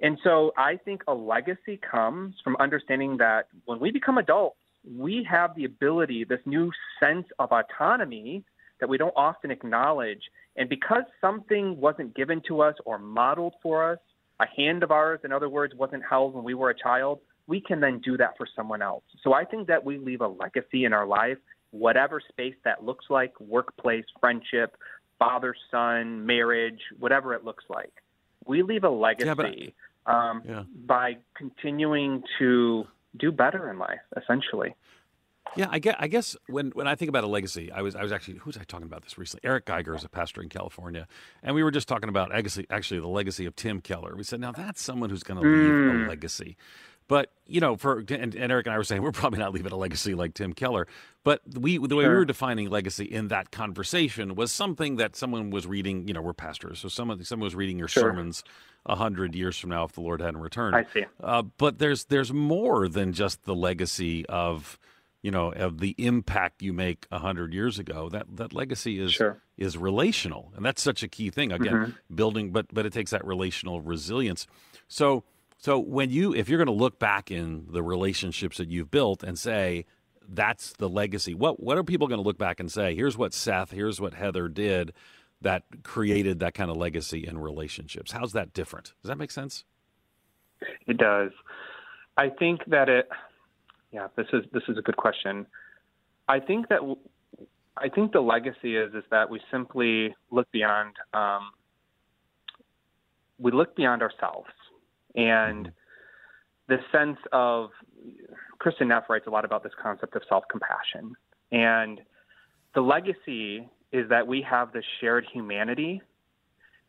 [0.00, 4.58] And so I think a legacy comes from understanding that when we become adults,
[4.96, 8.44] we have the ability, this new sense of autonomy
[8.80, 10.20] that we don't often acknowledge.
[10.56, 13.98] And because something wasn't given to us or modeled for us,
[14.40, 17.60] a hand of ours, in other words, wasn't held when we were a child, we
[17.60, 19.04] can then do that for someone else.
[19.22, 21.38] So I think that we leave a legacy in our life,
[21.70, 24.76] whatever space that looks like workplace, friendship,
[25.18, 27.92] father son, marriage, whatever it looks like.
[28.46, 29.74] We leave a legacy
[30.06, 30.62] yeah, um, yeah.
[30.86, 32.84] by continuing to
[33.18, 34.74] do better in life, essentially.
[35.56, 38.02] Yeah, I guess, I guess when, when I think about a legacy, I was I
[38.02, 39.48] was actually who was I talking about this recently?
[39.48, 41.06] Eric Geiger is a pastor in California,
[41.42, 44.16] and we were just talking about actually, actually the legacy of Tim Keller.
[44.16, 46.06] We said now that's someone who's going to leave mm.
[46.06, 46.56] a legacy.
[47.06, 49.72] But you know, for and, and, Eric and I were saying we're probably not leaving
[49.72, 50.86] a legacy like Tim Keller.
[51.22, 52.10] But we the way sure.
[52.10, 56.08] we were defining legacy in that conversation was something that someone was reading.
[56.08, 58.04] You know, we're pastors, so someone someone was reading your sure.
[58.04, 58.44] sermons
[58.86, 60.76] a hundred years from now if the Lord hadn't returned.
[60.76, 61.04] I see.
[61.22, 64.78] Uh, but there's there's more than just the legacy of
[65.22, 68.08] you know of the impact you make a hundred years ago.
[68.10, 69.40] That that legacy is sure.
[69.56, 71.52] is relational, and that's such a key thing.
[71.52, 72.14] Again, mm-hmm.
[72.14, 74.46] building, but but it takes that relational resilience.
[74.88, 75.24] So
[75.64, 79.22] so when you, if you're going to look back in the relationships that you've built
[79.22, 79.86] and say
[80.28, 82.94] that's the legacy, what what are people going to look back and say?
[82.94, 84.92] Here's what Seth, here's what Heather did
[85.40, 88.12] that created that kind of legacy in relationships.
[88.12, 88.92] How's that different?
[89.02, 89.64] Does that make sense?
[90.86, 91.30] It does.
[92.18, 93.08] I think that it.
[93.90, 95.46] Yeah, this is this is a good question.
[96.28, 96.80] I think that
[97.78, 101.52] I think the legacy is is that we simply look beyond um,
[103.38, 104.50] we look beyond ourselves
[105.14, 106.74] and mm-hmm.
[106.74, 107.70] the sense of
[108.60, 111.14] Kristin Neff writes a lot about this concept of self compassion.
[111.52, 112.00] And
[112.74, 116.02] the legacy is that we have this shared humanity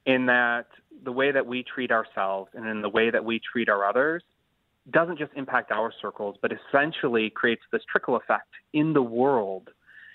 [0.05, 0.67] in that
[1.03, 4.23] the way that we treat ourselves and in the way that we treat our others
[4.91, 9.69] doesn't just impact our circles, but essentially creates this trickle effect in the world.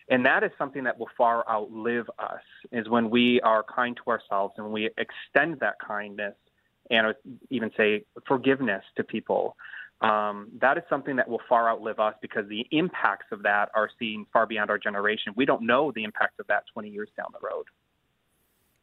[0.08, 2.42] And that is something that will far outlive us,
[2.72, 6.34] is when we are kind to ourselves and we extend that kindness
[6.90, 7.14] and
[7.50, 9.56] even say forgiveness to people.
[10.00, 13.90] um, that is something that will far outlive us because the impacts of that are
[13.98, 15.34] seen far beyond our generation.
[15.36, 17.66] We don't know the impact of that 20 years down the road.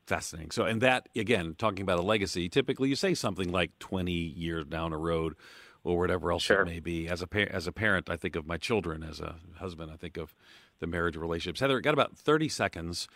[0.06, 0.52] Fascinating.
[0.52, 4.65] So, and that again, talking about a legacy, typically you say something like 20 years
[4.65, 5.36] down the road
[5.84, 6.62] or whatever else sure.
[6.62, 7.10] it may be.
[7.10, 9.04] As a par- as a parent, I think of my children.
[9.04, 10.36] As a husband, I think of
[10.80, 11.60] the marriage relationships.
[11.60, 13.08] Heather, got about 30 seconds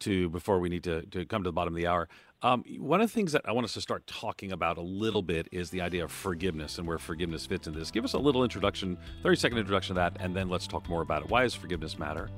[0.00, 2.08] to before we need to, to come to the bottom of the hour.
[2.42, 5.20] Um, one of the things that I want us to start talking about a little
[5.20, 7.90] bit is the idea of forgiveness and where forgiveness fits in this.
[7.90, 11.02] Give us a little introduction, 30 second introduction to that, and then let's talk more
[11.02, 11.28] about it.
[11.28, 12.30] Why does forgiveness matter?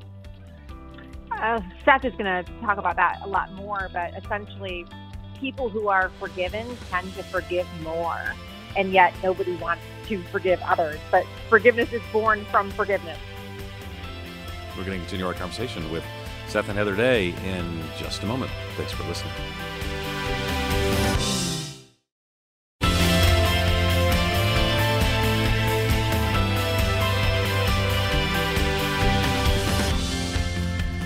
[1.31, 4.87] Uh, Seth is going to talk about that a lot more, but essentially,
[5.38, 8.35] people who are forgiven tend to forgive more,
[8.77, 10.99] and yet nobody wants to forgive others.
[11.12, 13.19] But forgiveness is born from forgiveness.
[14.77, 16.05] We're going to continue our conversation with
[16.49, 18.51] Seth and Heather Day in just a moment.
[18.77, 19.33] Thanks for listening.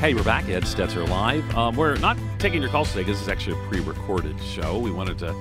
[0.06, 0.48] Hey, we're back.
[0.48, 1.56] Ed Stetzer Live.
[1.56, 4.78] Um, we're not taking your calls today because this is actually a pre recorded show.
[4.78, 5.34] We wanted to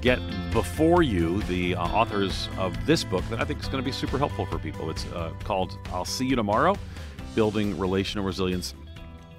[0.00, 0.18] get
[0.50, 3.92] before you the uh, authors of this book that I think is going to be
[3.92, 4.90] super helpful for people.
[4.90, 6.76] It's uh, called I'll See You Tomorrow
[7.36, 8.74] Building Relational Resilience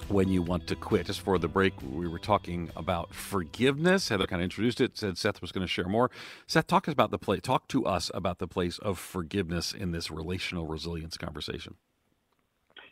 [0.08, 1.08] When You Want to Quit.
[1.08, 4.08] Just for the break, we were talking about forgiveness.
[4.08, 6.10] Heather kind of introduced it, said Seth was going to share more.
[6.48, 10.10] Seth, talk about the place, talk to us about the place of forgiveness in this
[10.10, 11.76] relational resilience conversation.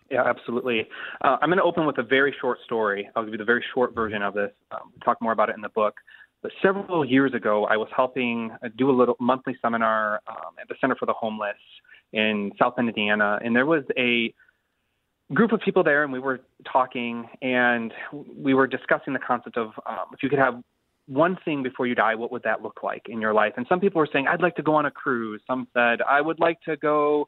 [0.09, 0.87] Yeah, absolutely.
[1.21, 3.09] Uh, I'm going to open with a very short story.
[3.15, 4.51] I'll give you the very short version of this.
[4.71, 5.95] Um, talk more about it in the book.
[6.41, 10.67] But several years ago, I was helping uh, do a little monthly seminar um, at
[10.69, 11.57] the Center for the Homeless
[12.13, 14.33] in South Bend, Indiana, and there was a
[15.33, 16.39] group of people there, and we were
[16.71, 20.63] talking, and we were discussing the concept of um, if you could have
[21.07, 23.53] one thing before you die, what would that look like in your life?
[23.57, 25.41] And some people were saying, I'd like to go on a cruise.
[25.47, 27.27] Some said, I would like to go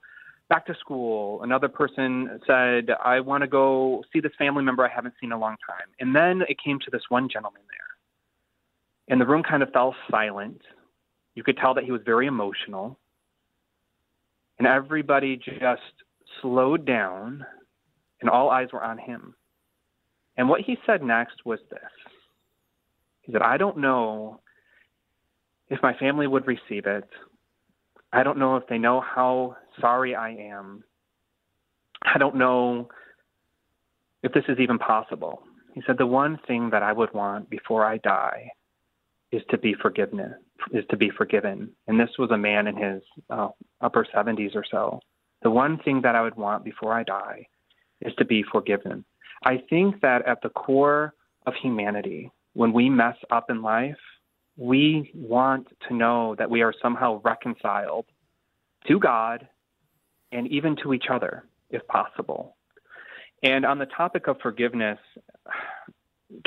[0.49, 1.41] back to school.
[1.43, 5.33] Another person said, I want to go see this family member I haven't seen in
[5.33, 5.87] a long time.
[5.99, 9.13] And then it came to this one gentleman there.
[9.13, 10.61] And the room kind of fell silent.
[11.35, 12.97] You could tell that he was very emotional.
[14.57, 15.81] And everybody just
[16.41, 17.45] slowed down,
[18.19, 19.35] and all eyes were on him.
[20.35, 21.79] And what he said next was this
[23.21, 24.41] He said, I don't know
[25.69, 27.07] if my family would receive it.
[28.11, 30.83] I don't know if they know how sorry I am.
[32.03, 32.89] I don't know
[34.23, 35.43] if this is even possible.
[35.73, 38.49] He said, The one thing that I would want before I die
[39.31, 40.35] is to be forgiven,
[40.71, 41.69] is to be forgiven.
[41.87, 43.49] And this was a man in his uh,
[43.81, 44.99] upper 70s or so.
[45.43, 47.47] The one thing that I would want before I die
[48.01, 49.05] is to be forgiven.
[49.43, 51.13] I think that at the core
[51.45, 53.97] of humanity, when we mess up in life,
[54.57, 58.05] we want to know that we are somehow reconciled
[58.87, 59.47] to God
[60.31, 62.55] and even to each other, if possible.
[63.43, 64.99] And on the topic of forgiveness,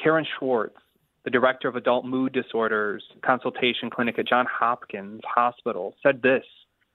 [0.02, 0.76] Karen Swartz,
[1.24, 6.44] the director of adult mood disorders consultation clinic at Johns Hopkins Hospital, said this,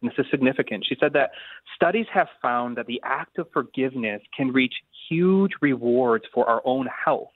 [0.02, 0.86] and this is significant.
[0.88, 1.32] She said that
[1.76, 4.73] studies have found that the act of forgiveness can reach
[5.10, 7.32] huge rewards for our own health.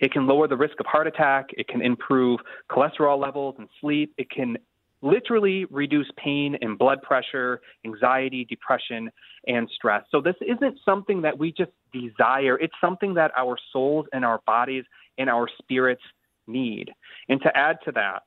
[0.00, 1.46] It can lower the risk of heart attack.
[1.56, 4.12] It can improve cholesterol levels and sleep.
[4.16, 4.58] It can
[5.04, 9.10] literally reduce pain and blood pressure, anxiety, depression,
[9.46, 10.02] and stress.
[10.10, 12.58] So this isn't something that we just desire.
[12.58, 14.84] It's something that our souls and our bodies
[15.18, 16.02] and our spirits
[16.46, 16.90] need.
[17.28, 18.22] And to add to that,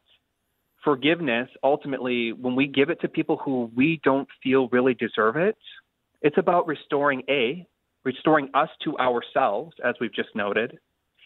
[0.83, 5.57] forgiveness ultimately, when we give it to people who we don't feel really deserve it,
[6.21, 7.65] it's about restoring A,
[8.05, 10.77] restoring us to ourselves, as we've just noted.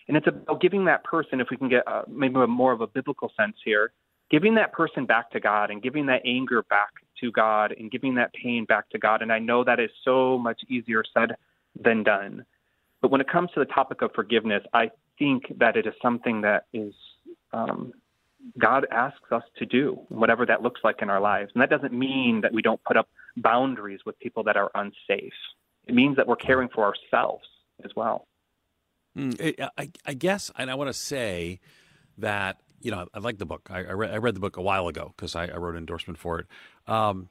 [0.08, 2.88] And it's about giving that person, if we can get uh, maybe more of a
[2.88, 3.92] biblical sense here,
[4.32, 6.90] giving that person back to God and giving that anger back
[7.20, 9.22] to God and giving that pain back to God.
[9.22, 11.36] And I know that is so much easier said
[11.80, 12.46] than done.
[13.02, 16.42] But when it comes to the topic of forgiveness, I think that it is something
[16.42, 16.94] that is
[17.52, 17.92] um,
[18.58, 21.52] God asks us to do, whatever that looks like in our lives.
[21.54, 25.34] And that doesn't mean that we don't put up boundaries with people that are unsafe.
[25.88, 27.46] It means that we're caring for ourselves
[27.84, 28.28] as well.
[29.18, 31.60] Mm, I, I guess, and I want to say
[32.18, 33.70] that you know, I like the book.
[33.72, 35.78] I, I, read, I read the book a while ago because I, I, wrote an
[35.78, 36.48] endorsement for it.
[36.88, 37.30] Um,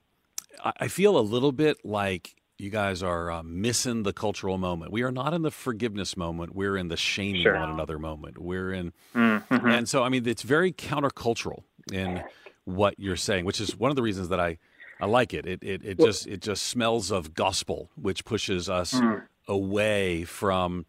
[0.65, 4.93] I, I, feel a little bit like you guys are uh, missing the cultural moment.
[4.93, 6.55] We are not in the forgiveness moment.
[6.55, 7.59] We're in the shaming sure.
[7.59, 8.39] one another moment.
[8.39, 9.67] We're in, mm-hmm.
[9.67, 12.23] and so I mean, it's very countercultural in
[12.65, 14.59] what you're saying, which is one of the reasons that I,
[15.01, 15.47] I like it.
[15.47, 19.23] It it, it well, just it just smells of gospel, which pushes us mm.
[19.49, 20.87] away from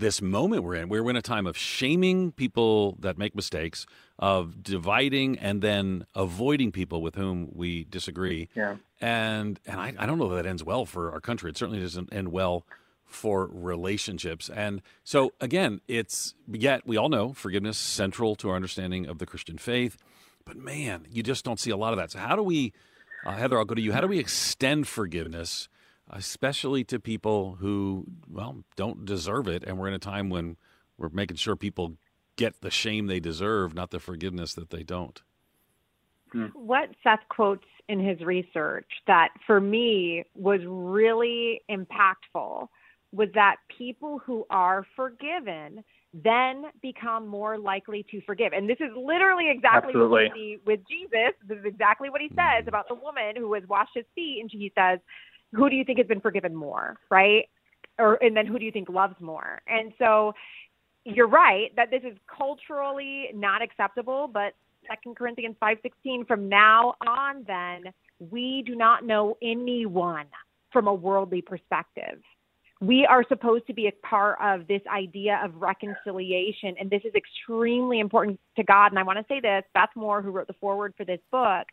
[0.00, 0.88] this moment we're in.
[0.88, 3.86] We're in a time of shaming people that make mistakes,
[4.18, 8.48] of dividing and then avoiding people with whom we disagree.
[8.54, 8.76] Yeah.
[9.00, 11.50] And and I, I don't know that, that ends well for our country.
[11.50, 12.66] It certainly doesn't end well
[13.06, 14.48] for relationships.
[14.48, 19.26] And so again, it's yet we all know forgiveness central to our understanding of the
[19.26, 19.96] Christian faith.
[20.44, 22.10] But man, you just don't see a lot of that.
[22.12, 22.72] So how do we,
[23.24, 23.58] uh, Heather?
[23.58, 23.92] I'll go to you.
[23.92, 25.68] How do we extend forgiveness,
[26.12, 29.64] especially to people who well don't deserve it?
[29.64, 30.56] And we're in a time when
[30.98, 31.94] we're making sure people
[32.36, 35.20] get the shame they deserve, not the forgiveness that they don't.
[36.32, 36.46] Hmm.
[36.54, 42.68] What Seth quotes in his research that for me was really impactful
[43.12, 48.52] was that people who are forgiven then become more likely to forgive.
[48.52, 50.24] And this is literally exactly Absolutely.
[50.24, 51.34] what we see with Jesus.
[51.46, 54.38] This is exactly what he says about the woman who has washed his feet.
[54.40, 54.98] And he says,
[55.52, 56.96] Who do you think has been forgiven more?
[57.10, 57.48] Right?
[57.98, 59.60] Or, and then who do you think loves more?
[59.66, 60.32] And so
[61.04, 64.54] you're right that this is culturally not acceptable, but
[64.88, 70.26] Second Corinthians 5:16 from now on then we do not know anyone
[70.72, 72.20] from a worldly perspective.
[72.80, 77.14] We are supposed to be a part of this idea of reconciliation, and this is
[77.14, 78.86] extremely important to God.
[78.86, 81.66] And I want to say this Beth Moore, who wrote the foreword for this book,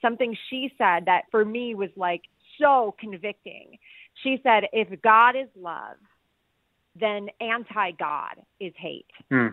[0.00, 2.22] something she said that for me was like
[2.60, 3.78] so convicting.
[4.22, 5.96] She said, If God is love,
[6.98, 9.10] then anti God is hate.
[9.30, 9.48] Hmm.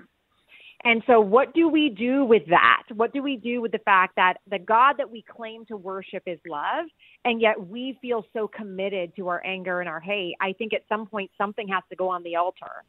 [0.83, 2.83] And so, what do we do with that?
[2.95, 6.23] What do we do with the fact that the God that we claim to worship
[6.25, 6.85] is love,
[7.23, 10.35] and yet we feel so committed to our anger and our hate?
[10.41, 12.83] I think at some point something has to go on the altar.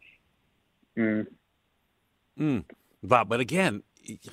[0.96, 1.26] Mm.
[2.40, 2.64] Mm.
[3.02, 3.82] But, but again,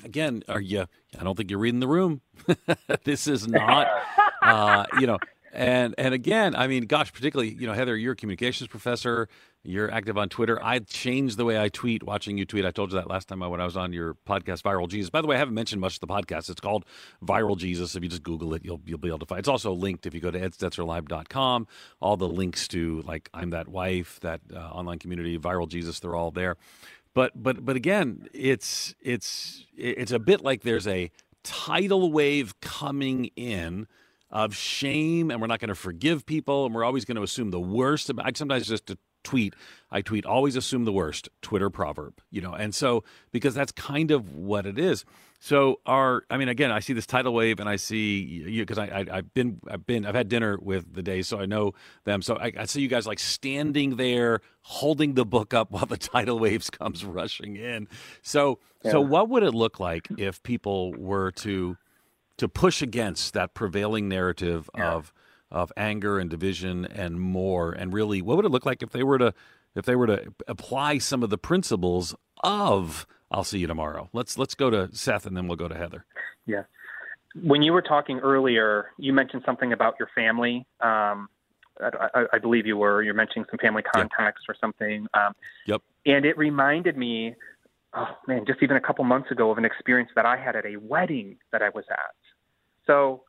[0.04, 0.86] again, are you?
[1.18, 2.22] I don't think you're reading the room.
[3.04, 3.88] this is not,
[4.42, 5.18] uh, you know.
[5.52, 9.28] And and again, I mean, gosh, particularly, you know, Heather, you're a communications professor.
[9.62, 10.62] You're active on Twitter.
[10.62, 12.64] I changed the way I tweet watching you tweet.
[12.64, 15.10] I told you that last time I, when I was on your podcast, Viral Jesus.
[15.10, 16.48] By the way, I haven't mentioned much of the podcast.
[16.48, 16.86] It's called
[17.22, 17.94] Viral Jesus.
[17.94, 19.38] If you just Google it, you'll you'll be able to find.
[19.38, 19.40] it.
[19.40, 21.66] It's also linked if you go to edstetzerlive.com.
[22.00, 26.16] All the links to like I'm that wife, that uh, online community, Viral Jesus, they're
[26.16, 26.56] all there.
[27.12, 31.10] But but but again, it's it's it's a bit like there's a
[31.42, 33.86] tidal wave coming in
[34.30, 37.50] of shame and we're not going to forgive people and we're always going to assume
[37.50, 38.10] the worst.
[38.18, 39.54] I sometimes just tweet,
[39.90, 42.52] I tweet always assume the worst, Twitter proverb, you know.
[42.52, 45.04] And so because that's kind of what it is.
[45.42, 48.78] So our I mean again, I see this tidal wave and I see you because
[48.78, 51.72] I, I have been I've been I've had dinner with the days so I know
[52.04, 52.20] them.
[52.20, 55.96] So I, I see you guys like standing there holding the book up while the
[55.96, 57.88] tidal waves comes rushing in.
[58.22, 58.92] So yeah.
[58.92, 61.76] so what would it look like if people were to
[62.40, 64.92] to push against that prevailing narrative yeah.
[64.92, 65.12] of
[65.50, 69.02] of anger and division and more and really what would it look like if they
[69.02, 69.34] were to
[69.74, 74.08] if they were to apply some of the principles of I'll see you tomorrow.
[74.12, 76.04] Let's let's go to Seth and then we'll go to Heather.
[76.46, 76.62] Yeah.
[77.42, 80.66] When you were talking earlier, you mentioned something about your family.
[80.80, 81.28] Um,
[81.80, 83.02] I, I, believe you were.
[83.02, 84.54] You're mentioning some family contacts yep.
[84.54, 85.06] or something.
[85.14, 85.80] Um, yep.
[86.04, 87.36] And it reminded me,
[87.94, 90.66] oh man, just even a couple months ago of an experience that I had at
[90.66, 92.14] a wedding that I was at.
[92.90, 93.22] So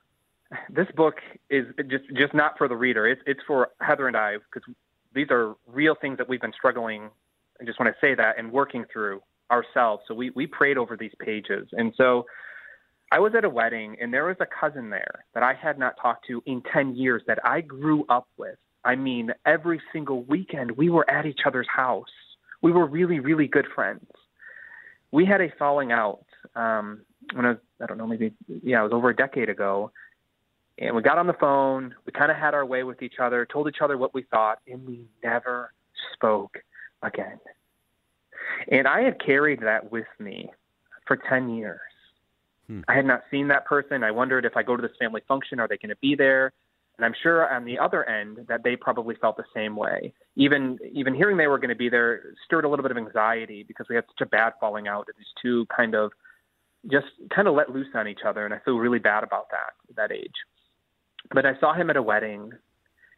[0.72, 1.18] this book
[1.52, 3.08] is just just not for the reader.
[3.08, 4.74] It's it's for Heather and I because
[5.14, 7.12] these are real things that we've been struggling.
[7.62, 9.22] I just want to say that and working through
[9.52, 10.02] ourselves.
[10.08, 12.26] So we we prayed over these pages, and so
[13.12, 15.94] I was at a wedding, and there was a cousin there that I had not
[16.02, 18.58] talked to in ten years that I grew up with.
[18.84, 22.16] I mean, every single weekend we were at each other's house.
[22.64, 24.08] We were really really good friends.
[25.12, 27.02] We had a falling out um,
[27.34, 29.92] when I was I don't know, maybe yeah, it was over a decade ago.
[30.78, 31.94] And we got on the phone.
[32.06, 34.60] We kind of had our way with each other, told each other what we thought,
[34.68, 35.74] and we never
[36.14, 36.58] spoke
[37.04, 37.40] again.
[38.72, 40.50] And I had carried that with me
[41.06, 41.80] for 10 years.
[42.68, 42.82] Hmm.
[42.88, 44.04] I had not seen that person.
[44.04, 46.54] I wondered if I go to this family function, are they going to be there?
[46.98, 50.14] And I'm sure on the other end that they probably felt the same way.
[50.36, 53.64] Even even hearing they were going to be there stirred a little bit of anxiety
[53.64, 56.12] because we had such a bad falling out of these two kind of
[56.90, 59.74] just kind of let loose on each other, and I feel really bad about that
[59.90, 60.34] at that age.
[61.34, 62.52] But I saw him at a wedding,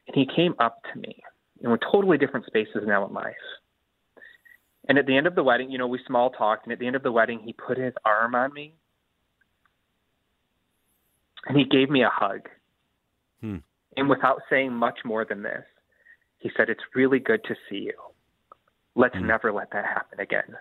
[0.07, 1.23] and he came up to me,
[1.61, 3.35] and we're totally different spaces now in life.
[4.89, 6.87] And at the end of the wedding, you know, we small talked, and at the
[6.87, 8.73] end of the wedding, he put his arm on me,
[11.47, 12.49] and he gave me a hug.
[13.39, 13.57] Hmm.
[13.95, 15.63] And without saying much more than this,
[16.39, 17.93] he said, "It's really good to see you.
[18.95, 19.27] Let's hmm.
[19.27, 20.57] never let that happen again."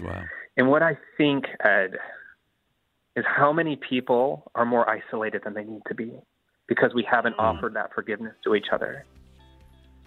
[0.00, 0.24] Wow.
[0.56, 1.98] And what I think, Ed,
[3.16, 6.12] is how many people are more isolated than they need to be
[6.66, 7.42] because we haven't mm.
[7.42, 9.04] offered that forgiveness to each other.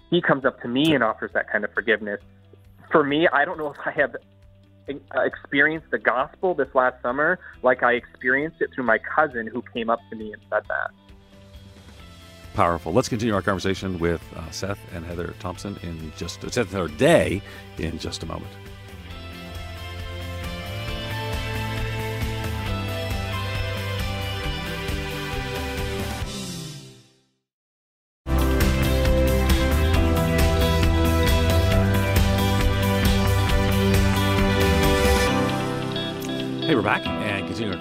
[0.09, 2.19] He comes up to me and offers that kind of forgiveness.
[2.91, 4.15] For me, I don't know if I have
[5.15, 9.89] experienced the gospel this last summer like I experienced it through my cousin who came
[9.89, 10.91] up to me and said that.
[12.53, 12.93] Powerful.
[12.93, 16.87] Let's continue our conversation with uh, Seth and Heather Thompson in just Seth and Heather
[16.87, 17.41] Day
[17.77, 18.51] in just a moment.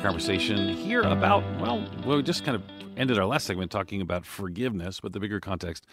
[0.03, 2.63] Conversation here about, well, we just kind of
[2.97, 5.87] ended our last segment talking about forgiveness, but the bigger context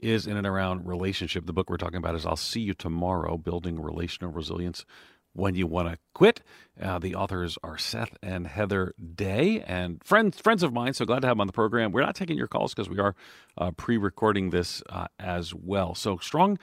[0.00, 1.46] is in and around relationship.
[1.46, 4.84] The book we're talking about is I'll See You Tomorrow Building Relational Resilience
[5.32, 6.42] When You Want to Quit.
[6.80, 10.92] Uh, the authors are Seth and Heather Day, and friends friends of mine.
[10.92, 11.92] So glad to have them on the program.
[11.92, 13.14] We're not taking your calls because we are
[13.56, 15.94] uh, pre recording this uh, as well.
[15.94, 16.58] So strong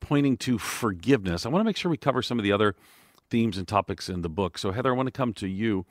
[0.00, 1.46] pointing to forgiveness.
[1.46, 2.74] I want to make sure we cover some of the other
[3.30, 4.58] themes and topics in the book.
[4.58, 5.86] So, Heather, I want to come to you.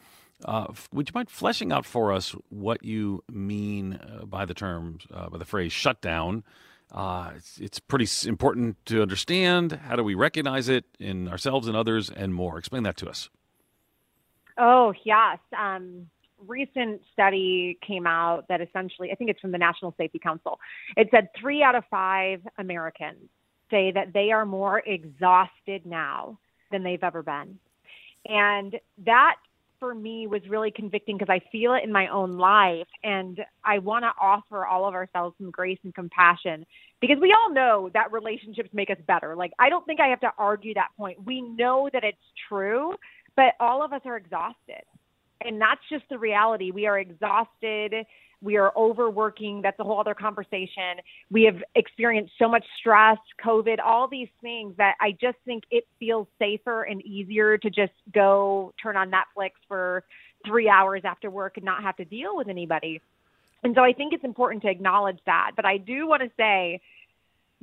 [0.45, 4.99] Uh, would you mind fleshing out for us what you mean uh, by the term,
[5.13, 6.43] uh, by the phrase shutdown?
[6.91, 9.71] Uh, it's, it's, pretty important to understand.
[9.71, 12.59] How do we recognize it in ourselves and others and more?
[12.59, 13.29] Explain that to us.
[14.59, 15.39] Oh, yes.
[15.57, 16.07] Um,
[16.45, 20.59] recent study came out that essentially, I think it's from the National Safety Council.
[20.95, 23.29] It said three out of five Americans
[23.71, 26.37] say that they are more exhausted now
[26.71, 27.57] than they've ever been.
[28.25, 29.35] And that
[29.83, 32.87] for me was really convicting because I feel it in my own life.
[33.03, 36.65] And I want to offer all of ourselves some grace and compassion
[37.01, 39.35] because we all know that relationships make us better.
[39.35, 41.17] Like, I don't think I have to argue that point.
[41.25, 42.17] We know that it's
[42.47, 42.93] true,
[43.35, 44.85] but all of us are exhausted.
[45.45, 46.71] And that's just the reality.
[46.71, 48.05] We are exhausted
[48.43, 49.61] we are overworking.
[49.61, 50.99] That's a whole other conversation.
[51.31, 55.87] We have experienced so much stress, COVID, all these things that I just think it
[55.97, 60.03] feels safer and easier to just go turn on Netflix for
[60.45, 63.01] three hours after work and not have to deal with anybody.
[63.63, 65.51] And so I think it's important to acknowledge that.
[65.55, 66.81] But I do want to say,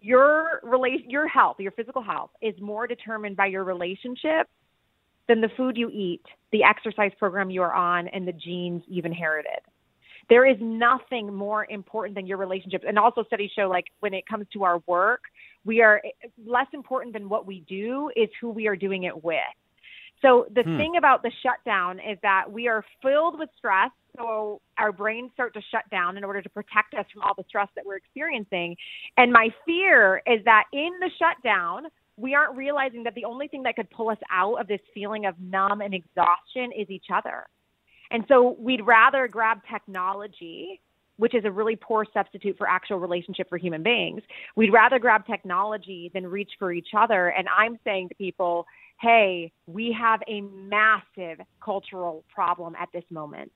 [0.01, 4.49] your relation, your health, your physical health is more determined by your relationship
[5.31, 6.23] than the food you eat,
[6.53, 9.61] the exercise program you are on, and the genes you've inherited
[10.31, 12.85] there is nothing more important than your relationships.
[12.87, 15.23] And also, studies show like when it comes to our work,
[15.65, 16.01] we are
[16.47, 19.41] less important than what we do is who we are doing it with.
[20.23, 20.77] So the hmm.
[20.77, 23.91] thing about the shutdown is that we are filled with stress.
[24.17, 27.45] So our brains start to shut down in order to protect us from all the
[27.49, 28.77] stress that we're experiencing.
[29.17, 31.87] And my fear is that in the shutdown,
[32.21, 35.27] we aren't realizing that the only thing that could pull us out of this feeling
[35.27, 37.47] of numb and exhaustion is each other.
[38.11, 40.81] And so we'd rather grab technology,
[41.17, 44.23] which is a really poor substitute for actual relationship for human beings.
[44.57, 47.29] We'd rather grab technology than reach for each other.
[47.29, 48.67] And I'm saying to people,
[49.01, 53.53] hey, we have a massive cultural problem at this moment.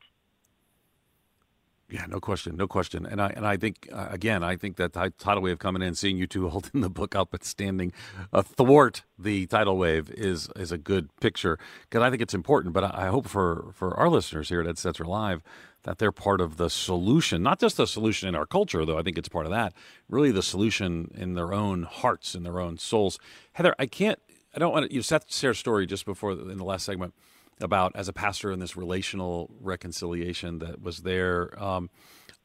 [1.95, 3.07] Yeah, no question, no question.
[3.07, 5.95] And I and I think uh, again, I think that the tidal wave coming in,
[5.95, 7.93] seeing you two holding the book up but standing
[8.33, 12.75] athwart the tidal wave is is a good picture because I think it's important.
[12.75, 15.45] But I, I, hope for for our listeners here at Ed Stetzer Live
[15.85, 19.03] that they're part of the solution, not just the solution in our culture, though I
[19.03, 19.73] think it's part of that.
[20.09, 23.21] Really, the solution in their own hearts, in their own souls.
[23.53, 24.19] Heather, I can't.
[24.53, 24.93] I don't want to.
[24.93, 27.15] You Seth shared a story just before in the last segment
[27.61, 31.63] about as a pastor in this relational reconciliation that was there.
[31.63, 31.91] Um,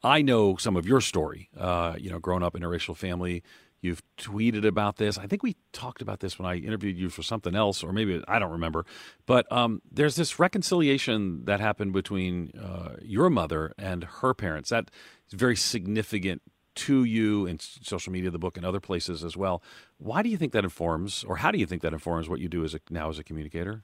[0.04, 1.50] I know some of your story.
[1.58, 3.44] Uh, you know, growing up in a racial family,
[3.82, 5.18] you've tweeted about this.
[5.18, 8.22] I think we talked about this when I interviewed you for something else, or maybe
[8.28, 8.86] I don't remember.
[9.26, 14.70] But um, there's this reconciliation that happened between uh, your mother and her parents.
[14.70, 14.92] That
[15.28, 16.42] is very significant
[16.76, 19.62] to you in social media, the book, and other places as well.
[19.98, 22.48] Why do you think that informs, or how do you think that informs what you
[22.48, 23.84] do as a, now as a communicator?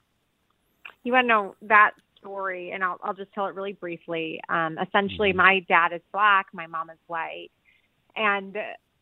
[1.06, 4.42] You want to know that story, and I'll, I'll just tell it really briefly.
[4.50, 5.38] Um, essentially, mm-hmm.
[5.38, 7.52] my dad is black, my mom is white,
[8.16, 8.56] and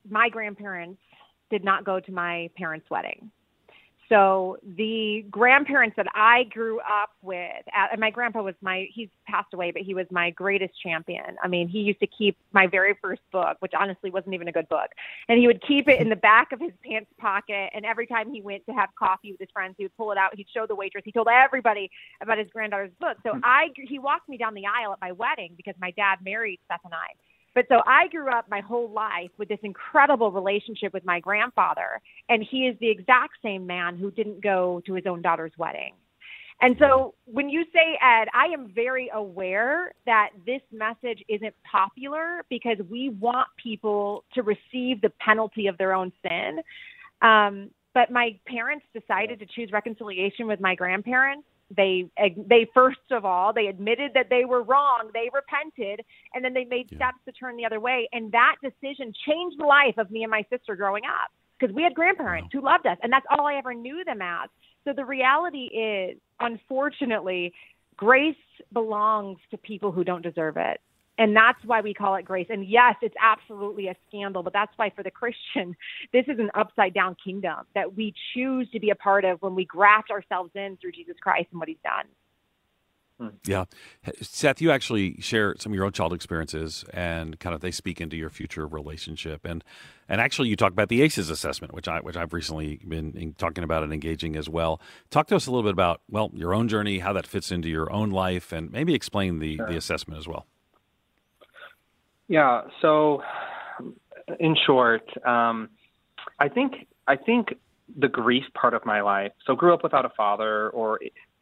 [0.10, 1.02] my grandparents
[1.50, 3.32] did not go to my parents' wedding.
[4.10, 9.10] So the grandparents that I grew up with, uh, and my grandpa was my, he's
[9.28, 11.38] passed away, but he was my greatest champion.
[11.42, 14.52] I mean, he used to keep my very first book, which honestly wasn't even a
[14.52, 14.90] good book,
[15.30, 17.70] and he would keep it in the back of his pants pocket.
[17.74, 20.18] And every time he went to have coffee with his friends, he would pull it
[20.18, 20.36] out.
[20.36, 21.04] He'd show the waitress.
[21.06, 21.90] He told everybody
[22.22, 23.18] about his granddaughter's book.
[23.24, 23.40] So hmm.
[23.44, 26.82] I, he walked me down the aisle at my wedding because my dad married Seth
[26.84, 27.14] and I.
[27.56, 32.02] But so I grew up my whole life with this incredible relationship with my grandfather,
[32.30, 35.94] and he is the exact same man who didn't go to his own daughter's wedding.
[36.62, 42.46] And so when you say, Ed, I am very aware that this message isn't popular
[42.50, 46.60] because we want people to receive the penalty of their own sin.
[47.22, 51.48] Um, But my parents decided to choose reconciliation with my grandparents.
[51.76, 55.10] They they first of all they admitted that they were wrong.
[55.14, 56.98] They repented, and then they made yeah.
[56.98, 58.08] steps to turn the other way.
[58.12, 61.84] And that decision changed the life of me and my sister growing up because we
[61.84, 62.60] had grandparents wow.
[62.60, 64.50] who loved us, and that's all I ever knew them as.
[64.86, 67.54] So the reality is, unfortunately,
[67.96, 68.36] grace
[68.74, 70.82] belongs to people who don't deserve it.
[71.18, 72.48] And that's why we call it grace.
[72.50, 75.76] And yes, it's absolutely a scandal, but that's why for the Christian,
[76.14, 79.56] this is an upside down kingdom that we choose to be a part of when
[79.56, 82.06] we graft ourselves in through Jesus Christ and what he's done.
[83.20, 83.28] Hmm.
[83.46, 83.66] Yeah.
[84.22, 88.02] Seth, you actually share some of your own child experiences and kind of they speak
[88.02, 89.46] into your future relationship.
[89.46, 89.64] And
[90.10, 93.64] and actually you talk about the ACEs assessment, which I which I've recently been talking
[93.64, 94.82] about and engaging as well.
[95.12, 97.70] Talk to us a little bit about, well, your own journey, how that fits into
[97.70, 99.68] your own life, and maybe explain the, sure.
[99.68, 100.48] the assessment as well.
[102.28, 102.62] Yeah.
[102.82, 103.22] So,
[104.40, 105.70] in short, um,
[106.40, 107.56] I think I think
[107.98, 109.34] the grief part of my life.
[109.46, 111.00] So, grew up without a father, or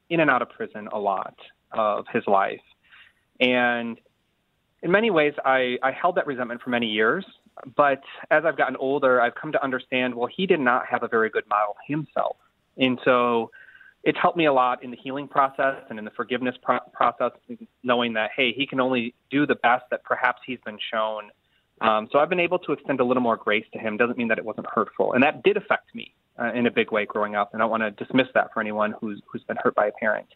[0.10, 1.36] in and out of prison a lot
[1.72, 2.62] of his life,
[3.40, 4.00] and
[4.84, 7.24] in many ways, I, I held that resentment for many years.
[7.76, 8.02] But
[8.32, 10.16] as I've gotten older, I've come to understand.
[10.16, 12.38] Well, he did not have a very good model himself,
[12.78, 13.52] and so
[14.04, 17.32] it's helped me a lot in the healing process and in the forgiveness pro- process,
[17.84, 21.30] knowing that hey, he can only do the best that perhaps he's been shown.
[21.82, 23.98] Um, so I've been able to extend a little more grace to him.
[23.98, 26.92] Doesn't mean that it wasn't hurtful, and that did affect me uh, in a big
[26.92, 27.54] way growing up.
[27.54, 29.92] And I don't want to dismiss that for anyone who's who's been hurt by a
[29.92, 30.28] parent.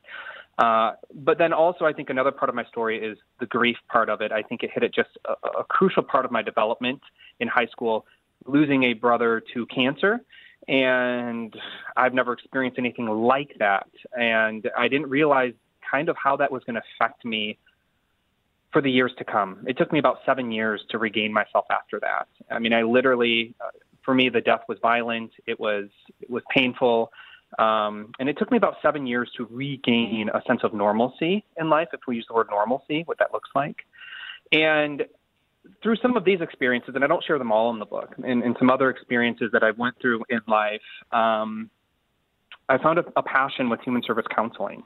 [0.58, 4.10] Uh, but then also, I think another part of my story is the grief part
[4.10, 4.32] of it.
[4.32, 7.02] I think it hit at just a, a crucial part of my development
[7.40, 8.06] in high school,
[8.46, 10.22] losing a brother to cancer
[10.68, 11.54] and
[11.96, 13.88] I've never experienced anything like that.
[14.18, 15.54] And I didn't realize
[15.90, 17.58] kind of how that was going to affect me
[18.72, 19.64] for the years to come.
[19.68, 22.28] It took me about seven years to regain myself after that.
[22.52, 23.70] I mean, I literally, uh,
[24.04, 25.32] for me, the death was violent.
[25.48, 25.88] It was
[26.20, 27.12] it was painful,
[27.58, 31.70] um, and it took me about seven years to regain a sense of normalcy in
[31.70, 31.88] life.
[31.94, 33.78] If we use the word normalcy, what that looks like,
[34.52, 35.06] and
[35.82, 38.44] through some of these experiences, and I don't share them all in the book, and,
[38.44, 41.70] and some other experiences that I went through in life, um,
[42.70, 44.84] I found a, a passion with human service counseling.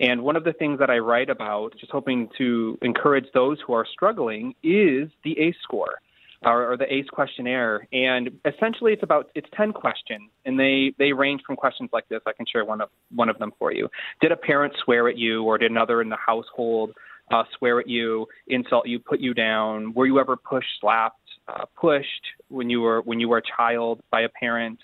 [0.00, 3.74] And one of the things that I write about, just hoping to encourage those who
[3.74, 5.98] are struggling, is the ACE score
[6.44, 7.86] or, or, the ACE questionnaire.
[7.92, 12.20] And essentially, it's about it's ten questions, and they they range from questions like this.
[12.26, 13.88] I can share one of one of them for you.
[14.20, 16.92] Did a parent swear at you, or did another in the household
[17.32, 19.94] uh, swear at you, insult you, put you down?
[19.94, 21.18] Were you ever pushed, slapped,
[21.48, 24.78] uh, pushed when you were when you were a child by a parent?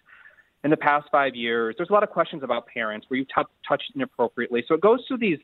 [0.65, 3.07] In the past five years, there's a lot of questions about parents.
[3.09, 4.65] Were you t- touched inappropriately?
[4.67, 5.39] So it goes through these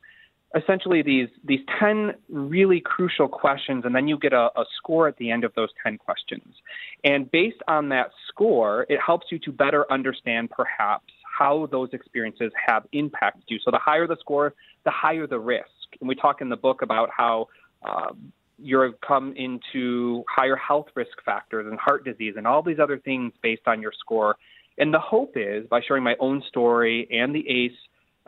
[0.54, 5.16] essentially these these 10 really crucial questions and then you get a, a, score at
[5.16, 6.54] the end of those 10 questions
[7.02, 12.52] and based on that score it helps you to better understand perhaps how those experiences
[12.66, 15.66] have impacted you so the higher the score the higher the risk
[16.00, 17.48] and we talk in the book about how
[17.82, 18.12] uh,
[18.58, 23.32] you're come into higher health risk factors and heart disease and all these other things
[23.42, 24.36] based on your score.
[24.78, 27.78] And the hope is, by sharing my own story and the ACE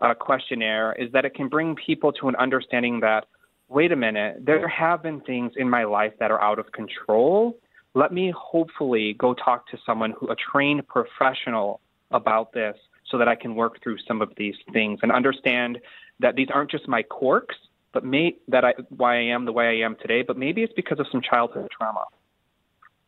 [0.01, 3.27] uh, questionnaire, is that it can bring people to an understanding that,
[3.69, 7.59] wait a minute, there have been things in my life that are out of control.
[7.95, 12.77] Let me hopefully go talk to someone who, a trained professional about this,
[13.11, 15.79] so that I can work through some of these things and understand
[16.21, 17.57] that these aren't just my quirks,
[17.93, 20.73] but may that I why I am the way I am today, but maybe it's
[20.75, 22.05] because of some childhood trauma.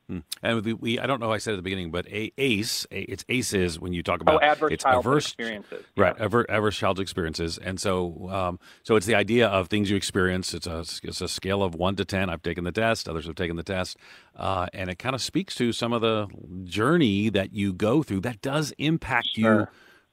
[0.09, 0.21] Hmm.
[0.43, 1.31] And we, we, I don't know.
[1.31, 4.37] I said at the beginning, but a, ACE, a, it's ACEs when you talk about
[4.37, 6.19] oh, adverse it's adverse experiences, right?
[6.19, 10.55] Adverse, adverse childhood experiences, and so um, so it's the idea of things you experience.
[10.55, 12.31] It's a it's a scale of one to ten.
[12.31, 13.07] I've taken the test.
[13.07, 13.99] Others have taken the test,
[14.35, 16.27] uh, and it kind of speaks to some of the
[16.65, 19.61] journey that you go through that does impact sure.
[19.61, 19.67] you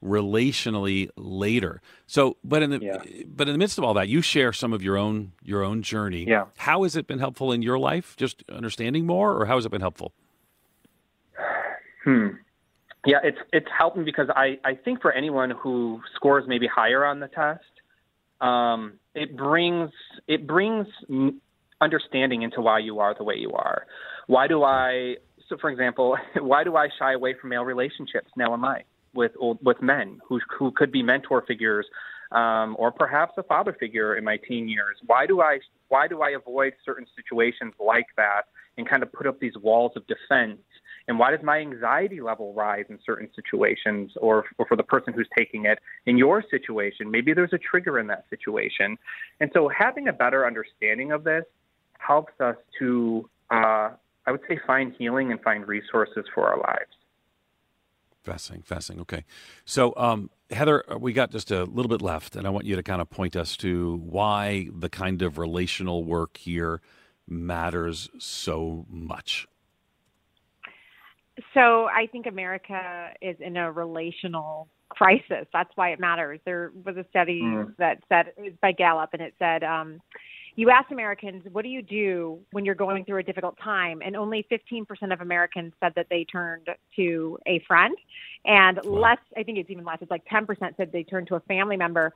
[0.05, 1.81] relationally later.
[2.05, 2.97] So, but in the yeah.
[3.27, 5.81] but in the midst of all that, you share some of your own your own
[5.81, 6.25] journey.
[6.27, 6.45] Yeah.
[6.57, 8.15] How has it been helpful in your life?
[8.15, 10.13] Just understanding more, or how has it been helpful?
[12.03, 12.27] Hmm.
[13.05, 17.19] Yeah, it's it's helping because I I think for anyone who scores maybe higher on
[17.19, 17.63] the test,
[18.41, 19.91] um, it brings
[20.27, 20.87] it brings
[21.81, 23.85] understanding into why you are the way you are.
[24.27, 25.15] Why do I?
[25.49, 28.85] So, for example, why do I shy away from male relationships now in life?
[29.15, 31.85] With with men who who could be mentor figures
[32.31, 34.97] um, or perhaps a father figure in my teen years.
[35.05, 35.59] Why do I
[35.89, 38.43] why do I avoid certain situations like that
[38.77, 40.59] and kind of put up these walls of defense?
[41.07, 45.13] And why does my anxiety level rise in certain situations or, or for the person
[45.13, 47.11] who's taking it in your situation?
[47.11, 48.97] Maybe there's a trigger in that situation.
[49.39, 51.43] And so having a better understanding of this
[51.99, 53.91] helps us to, uh,
[54.25, 56.91] I would say, find healing and find resources for our lives.
[58.25, 59.01] Fascinating, fascinating.
[59.03, 59.23] Okay.
[59.65, 62.81] So, um, Heather, we got just a little bit left, and I want you to
[62.81, 66.81] kind of point us to why the kind of relational work here
[67.27, 69.47] matters so much.
[71.53, 75.45] So, I think America is in a relational crisis.
[75.53, 76.39] That's why it matters.
[76.45, 77.75] There was a study mm.
[77.77, 79.99] that said, it was by Gallup, and it said, um,
[80.55, 84.01] you asked Americans, what do you do when you're going through a difficult time?
[84.03, 87.95] And only 15% of Americans said that they turned to a friend.
[88.45, 88.99] And wow.
[89.01, 91.75] less, I think it's even less, it's like 10% said they turned to a family
[91.75, 92.13] member.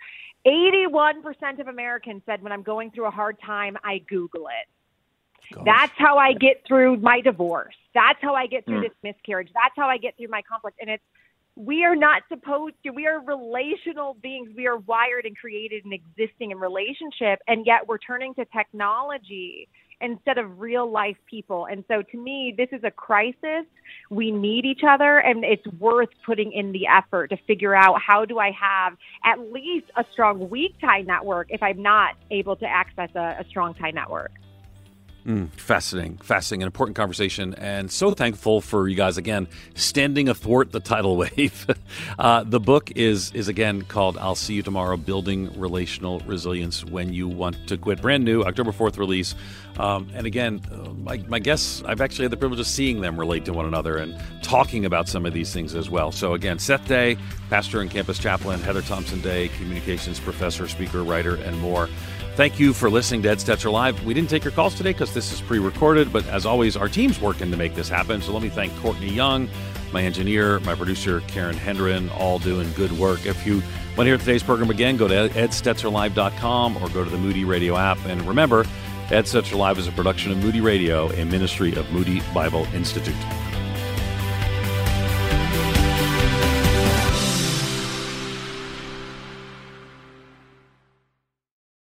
[0.48, 4.68] 81% of Americans said, when I'm going through a hard time, I Google it.
[5.54, 5.64] Gosh.
[5.66, 7.76] That's how I get through my divorce.
[7.94, 8.84] That's how I get through mm.
[8.84, 9.50] this miscarriage.
[9.54, 10.78] That's how I get through my conflict.
[10.80, 11.04] And it's
[11.60, 12.92] we are not supposed to.
[12.92, 14.50] We are relational beings.
[14.56, 19.68] We are wired and created and existing in relationship, and yet we're turning to technology
[20.00, 21.68] instead of real life people.
[21.70, 23.66] And so to me, this is a crisis.
[24.10, 28.24] We need each other, and it's worth putting in the effort to figure out how
[28.24, 28.94] do I have
[29.26, 33.46] at least a strong weak tie network if I'm not able to access a, a
[33.50, 34.32] strong tie network.
[35.30, 40.72] Mm, fascinating, fascinating, an important conversation, and so thankful for you guys again standing athwart
[40.72, 41.68] the tidal wave.
[42.18, 47.14] uh, the book is is again called "I'll See You Tomorrow: Building Relational Resilience When
[47.14, 49.36] You Want to Quit." Brand new, October fourth release.
[49.78, 53.18] Um, and again, uh, my, my guests, I've actually had the privilege of seeing them
[53.18, 56.12] relate to one another and talking about some of these things as well.
[56.12, 57.18] So again, Seth Day,
[57.50, 61.88] pastor and campus chaplain, Heather Thompson Day, communications professor, speaker, writer, and more.
[62.40, 64.02] Thank you for listening to Ed Stetzer Live.
[64.06, 66.88] We didn't take your calls today because this is pre recorded, but as always, our
[66.88, 68.22] team's working to make this happen.
[68.22, 69.50] So let me thank Courtney Young,
[69.92, 73.26] my engineer, my producer, Karen Hendren, all doing good work.
[73.26, 77.18] If you want to hear today's program again, go to edstetzerlive.com or go to the
[77.18, 77.98] Moody Radio app.
[78.06, 78.62] And remember,
[79.12, 83.18] Ed Stetzer Live is a production of Moody Radio, a ministry of Moody Bible Institute.